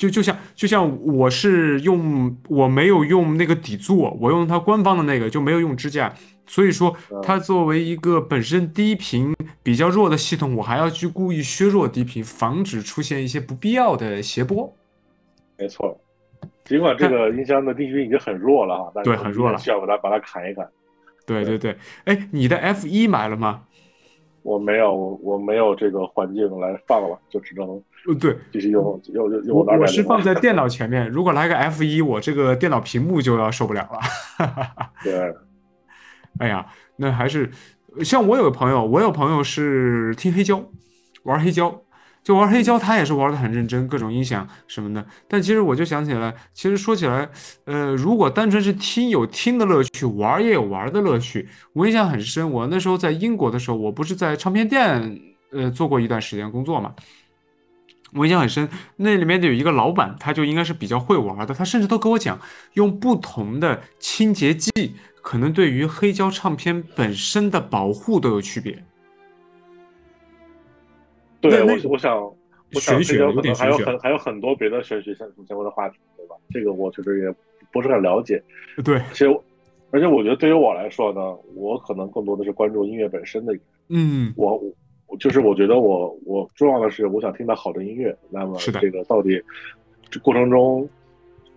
[0.00, 6.10] 就就像就像我是用我没有用那个底座，我用它官方的那个，就没有用支架，
[6.46, 14.74] 所以说它作为一个本身低频比较弱的系统，我还要去故意削弱低频，防止出现一些不必要的谐波。
[15.58, 16.00] 没错。
[16.64, 20.66] 尽管这个音箱的低频已经很弱了哈，对，很弱了，需要把它把它砍一砍。
[21.26, 23.64] 对对对，哎，你的 F 一买了吗？
[24.42, 27.78] 我没有，我我没有这个环境来放了，就只能
[28.20, 34.90] 对，继续用用用用我我是放在电脑前面，如果来个 F 一，我这个电脑屏幕就要受不了了。
[35.02, 35.34] 对，
[36.40, 37.50] 哎呀，那还是
[38.02, 40.64] 像我有个朋友，我有朋友是听黑胶，
[41.24, 41.82] 玩黑胶。
[42.22, 45.02] 就玩黑胶，他也是玩的很认真，各种音响什么的。
[45.26, 47.26] 但其实我就想起来，其实说起来，
[47.64, 51.48] 呃，如果单纯是听有听的乐趣，玩也有玩的乐趣。
[51.72, 55.18] 我印象很深，我那时候在英国的时候，我不是在唱片店
[55.50, 56.94] 呃做过一段时间工作嘛。
[58.14, 62.40] 我印象很深，那里面有一个老板，他就应该是比较会玩的，他甚至都跟我讲，
[62.74, 64.70] 用不同的清洁剂，
[65.22, 68.82] 可能对于黑胶唱片本身的保护都有区别。
[71.40, 76.34] 对，我我想，我想这个可能还有很还有很多别的玄学相相关的话题，对吧？
[76.50, 77.34] 这个我确实也
[77.72, 78.42] 不是很了解。
[78.84, 79.40] 对，其实
[79.92, 81.20] 而且我觉得对于我来说呢，
[81.54, 83.56] 我可能更多的是关注音乐本身的。
[83.88, 84.72] 嗯，我我
[85.18, 88.16] 就是我觉得我我重要的是我想听到好的音乐。
[88.30, 89.42] 那么这个到底
[90.10, 90.88] 这过程中，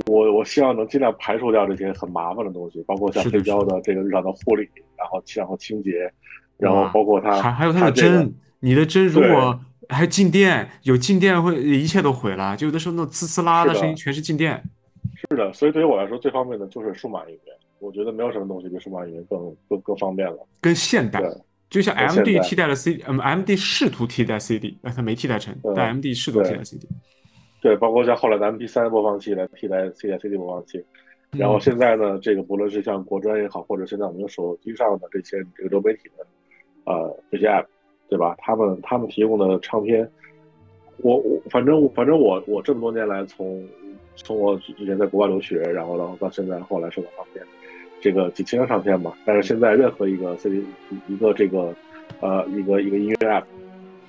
[0.08, 6.12] 我我希望能尽量排除掉这些很麻烦的东西，包括像黑胶的这个日常的护理，然后然后清洁。
[6.58, 14.64] 然后包括它还还有它的这个针，你的针如果还静电，有静电会一切都毁了，就有的时候那种呲呲啦的声音全是静电。
[15.30, 17.52] 是的，所以对于我来说，最方便的就是数码音乐。
[17.80, 20.38] 我觉得没有什么东西比数码音乐更更更方便了。
[20.62, 21.30] 跟现代对，
[21.74, 26.88] 就像 MD 替代了 CD，嗯，MD 试图替代 CD，但它没替代成，但 MD 试图替代 CD。
[27.64, 30.86] 对，包括像后来的 MP 三播放器来替代 CD CD 播放器，
[31.32, 36.24] 然后嗯现在呢，这个不论是像国专也好，或者现在我们手机上的这些这个流媒体的
[36.84, 37.66] 呃这些 app，
[38.08, 38.36] 对吧？
[38.38, 40.08] 他们他们提供的唱片，
[40.98, 43.68] 我我反正反正我我这么多年来从
[44.16, 47.44] 从我之前在国外留学，然后然后到现在后来收到唱片，
[48.04, 50.62] 这个几千张唱片嘛，但是现在任何一个 CD
[51.08, 51.74] 一个这个
[52.20, 53.46] 呃一个一个音乐 app，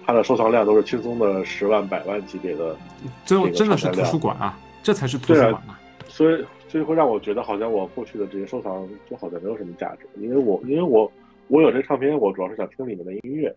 [0.04, 2.76] 它的收藏量都是轻松的十万百万级别的。
[3.24, 5.78] 最后真的是图书馆啊，这才是图书馆啊。
[6.08, 11.10] 所以所以会让我觉得好像我过去的这些收藏就好像没有什么价值，因为我因为我
[11.46, 13.54] 我有这唱片，我主要是想听里面的音乐。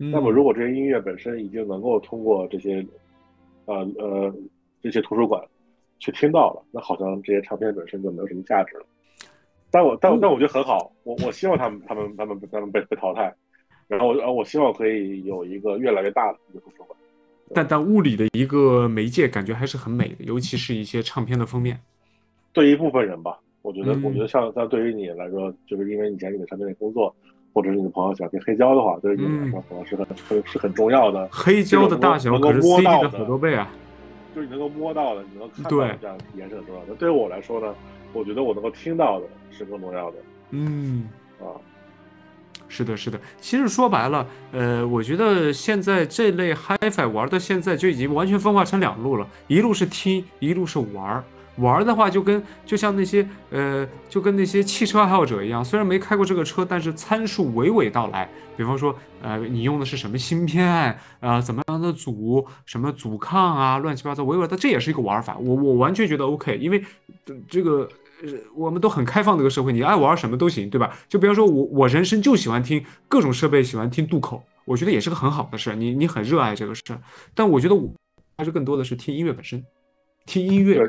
[0.00, 2.86] 嗯那么如果这些音乐本身已经能够通过这些
[3.64, 4.32] 呃呃
[4.82, 5.42] 这些图书馆
[5.98, 8.84] 去听到了，那好像这些唱片本身就没有什么价值了。
[9.70, 13.34] 但我但我但我觉得很好，我我希望他们他们他们他们被被淘汰，
[13.86, 16.98] 然后我希望可以有一个越来越大的一个图书馆。
[17.54, 21.80] 但但物理的一个媒介感觉还是很美的，尤其是一些唱片的封面。
[22.52, 27.14] 对一部分人吧，我觉得，嗯我觉得像像对于你来说，就是因为以前你的产品里工作，
[27.52, 33.70] 或者是你的朋友想听黑胶的话，对于你们来说可能是很很是很重要的，黑胶的大小能够可是摸 CD 的到的好多倍啊！
[34.34, 36.94] 就是你能够摸到的，你能够看到这样的体验是很重要的。
[36.96, 37.74] 对于我来说呢，
[38.12, 40.16] 我觉得我能够听到的是更重要的
[40.50, 41.08] 嗯，
[41.40, 41.52] 啊。
[42.70, 43.18] 是的，是的。
[43.40, 51.24] 其实说白了，呃，我觉得现在这类 HiFi 玩到现在就已经完全分化成两路了，一路是听，一路是玩儿。
[51.58, 58.28] 玩的话，就跟就像那些呃，就跟那些汽车爱好者一样，虽然没开过这个车，但是参数娓娓道来。
[58.56, 65.38] 比方说，呃，你用的是什么芯片啊、怎么样的阻，什么阻抗啊，乱七八糟，娓娓道，这也是一个玩法。
[65.38, 66.84] 我我完全觉得 OK，因为
[67.48, 67.88] 这个
[68.22, 70.92] 呃我们都很开放的一个社会，你爱玩什么都行，对吧？
[71.08, 75.76] 就比方说我我人生就喜欢听各种设备，喜欢听渡口，我觉得也是个很好的事儿。
[75.76, 77.00] 你你很热爱这个事儿，
[77.34, 77.88] 但我觉得我
[78.36, 79.64] 还是更多的是听音乐本身，
[80.26, 80.80] 听音乐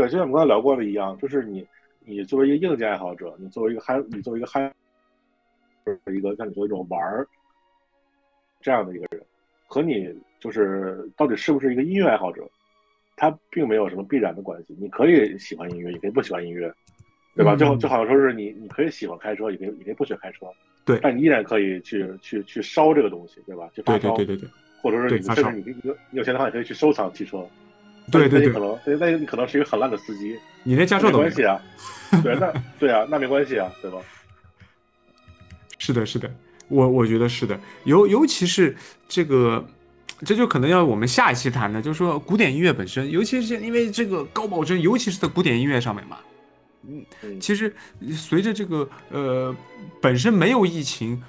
[0.00, 0.08] 对。
[0.08, 1.66] 就像我们刚才聊过的一样，就是你
[2.04, 4.70] 你作为一个硬件爱好者，你作为一个嗨，你作为一个嗨，
[6.12, 7.26] 一个像你说一种玩儿
[8.60, 9.24] 这样的一个人，
[9.66, 12.46] 和你就是到底是不是一个音乐爱好者，
[13.16, 14.76] 他并没有什么必然的关系。
[14.78, 16.70] 你可以喜欢音乐，也可以不喜欢音乐，
[17.34, 17.54] 对吧？
[17.54, 20.46] 嗯就就好像说是你你可以喜欢开车，也可以也可以不喜欢开车，
[20.84, 23.70] 对但你依然可以去去去烧这个东西，对吧？
[23.74, 24.48] 去发对对烧，对对对
[24.82, 27.46] 或者是你甚至你你有钱的话，你可以去收藏汽车。
[28.10, 31.30] 对对对可，能那那你可能是一个很烂的司机， 你连驾照都没有。
[31.30, 31.62] 没关系啊，
[32.22, 33.98] 对，那对啊，那没关系啊，对吧？
[35.78, 36.30] 是的，是的，
[36.68, 38.74] 我我觉得是的，尤尤其是
[39.08, 39.64] 这个，
[40.24, 46.18] 这就可能要我们下一期谈的，就是说古典音乐本身，尤其是因为这个高保真，尤其是在古典音乐上面嘛，
[47.22, 47.74] 嗯，其实
[48.12, 49.54] 随着这个呃
[50.00, 51.22] 本身没有疫情，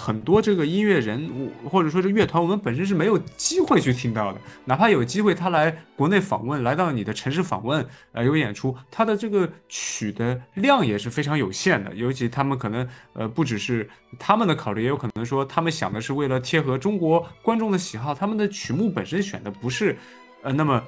[0.00, 1.30] 很多这个音乐人
[1.68, 4.40] 或者说是乐团，我们本身是没有机会去听到的。
[4.64, 11.94] 哪怕有机会他来国内访问，来到你的城市访问，呃有演出，他的这个曲的量也是非常有限的。
[11.94, 13.86] 尤其他们可能呃不只是
[14.18, 19.98] 他们的考虑，也有可能说他们想的是为了贴合中国观众的喜好，他们的曲目本身选的不是
[20.42, 20.82] 呃那么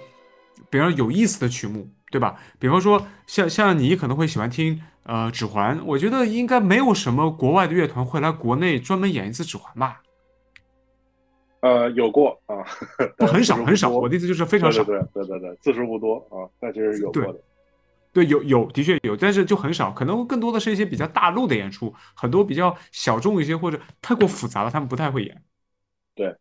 [0.71, 1.87] 比方有意思的曲目。
[2.13, 2.37] 对吧？
[2.59, 10.01] 比方说，像像你可能会喜欢听呃《指环》，我觉得应该没有什么国外的乐团会来国内专门演一次《指环》吧？
[11.61, 12.57] 呃，有过啊，
[13.17, 13.89] 不很少很少。
[13.89, 14.83] 我的意思就是非常少。
[14.85, 17.41] 对对对对对，字数不多啊，但是有过的。
[18.13, 25.43] 对，有有的确有，但是就很少，可能更多的是一些比较大陆的演出，很多比较小众一些或者太过复杂了，他们不太会演。
[26.15, 26.37] 对，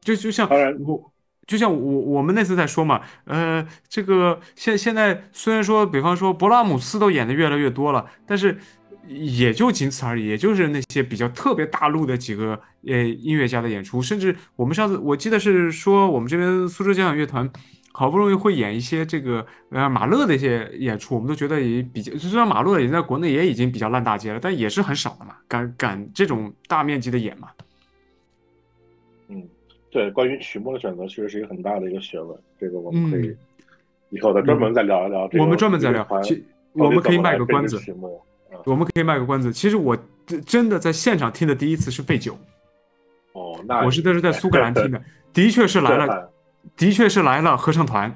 [0.00, 1.12] 就就像当然我。
[1.46, 8.58] 就像我我们那次在说嘛，呃，这个现现在虽然说，比方说勃拉姆斯都演的越来越多了，但是
[9.06, 17.48] 也就仅此而已，也就是那些比较特别大陆的几个呃音乐家的演出，甚至我们上次我记得是说我们这边苏州交响乐团
[17.92, 27.48] 好不容易会演一些这个呃马勒的一些演出，我们都觉得也比较，虽然马勒也在国内也已经比较烂大街了，但也是很少的嘛，敢敢这种大面积的演嘛，
[29.96, 32.38] 对，关于曲目的选择，确实是一个很大的一个学问。
[32.60, 33.38] 这个我们可以嗯
[34.10, 35.26] 以后再专门再聊一聊。
[35.38, 36.44] 我们专门再聊，其
[36.74, 37.80] 我们可以卖个关子。
[38.66, 39.50] 我们可以卖个关子。
[39.50, 39.96] 其实我
[40.44, 42.38] 真的在现场听的第一次是贝九。
[43.32, 46.30] 哦，那我是那是在苏格兰听的， 的确是来了，
[46.76, 48.14] 的确是来了合唱团。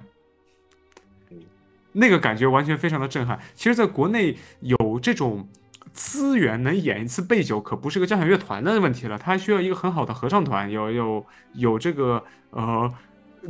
[1.92, 3.40] 那个感觉完全非常的震撼。
[3.54, 5.48] 其实，在国内有这种
[5.92, 12.92] 资源能演一次贝九，可不是个交响乐团的问题了，它需要一个很好的合唱团，有有有这个呃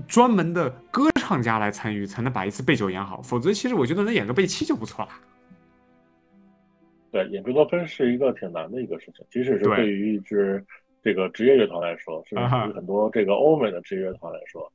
[0.09, 3.21] 专门的歌唱家来参与，才能把一次贝九演好。
[3.23, 5.11] 否则，其实我觉得能演个贝七就不错了。
[7.13, 10.65] 对，演贝多芬是一个挺难的一个事情，即使是对于一支
[11.03, 14.73] 这个职业乐团来说，甚至于很多这个欧美的职业乐团来说，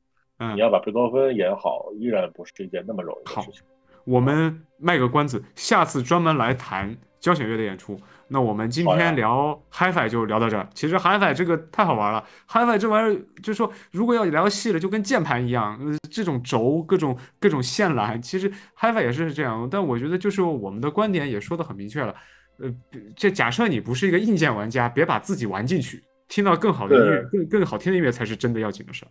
[0.54, 3.62] 你要把贝多芬演好，依然不是一件那么容易的事情。
[4.06, 8.00] 我们卖个关子，下次专门来谈交响乐的演出。
[8.28, 10.68] 那我们今天聊 HiFi 就聊到这儿。
[10.74, 15.78] 其实 HiFi 这个太好玩了，HiFi 这玩意儿就是说，如果要聊细了，就跟键盘一样，
[16.10, 19.68] 这种轴、各种各种线缆，其实 HiFi 也是这样。
[19.68, 22.14] 但我觉得就是我们的观点也说的很明确了。
[22.58, 22.72] 呃，
[23.16, 29.08] 这假设你不是一个硬件玩家，别把自己玩进去，听到更好的音乐、更更好听的音乐才是真的要紧的事儿。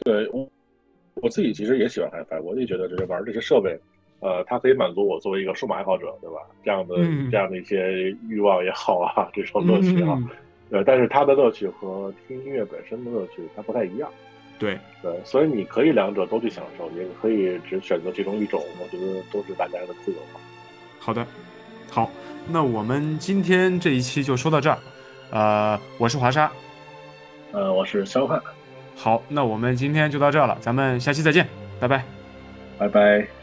[0.00, 0.48] 对我
[1.14, 3.76] 我自己其实也喜欢 HiFi，我也觉得这些玩这些设备。
[4.26, 6.38] 呃，它可以满足我作为一个数码爱好者，对吧？
[6.64, 6.96] 这样的
[7.30, 10.18] 这样的一些欲望也好啊，这种乐趣啊，
[10.68, 10.82] 对。
[10.84, 14.10] 但是它的乐趣和听音乐本身的乐趣它不太一样，
[14.58, 15.12] 对对。
[15.24, 20.40] 所以你可以两者都去享受，也可以只选择其中一种，我觉得都是大家的自由嘛。
[20.98, 21.24] 好的，
[21.88, 22.10] 好，
[22.50, 24.76] 那我们今天这一期就说到这儿。
[25.30, 26.50] 呃，我是华沙，
[27.52, 28.42] 呃，我是肖汉。
[28.96, 31.46] 好，那我们今天就到这了，咱们下期再见，
[31.78, 32.02] 拜拜，
[32.76, 33.35] 拜拜。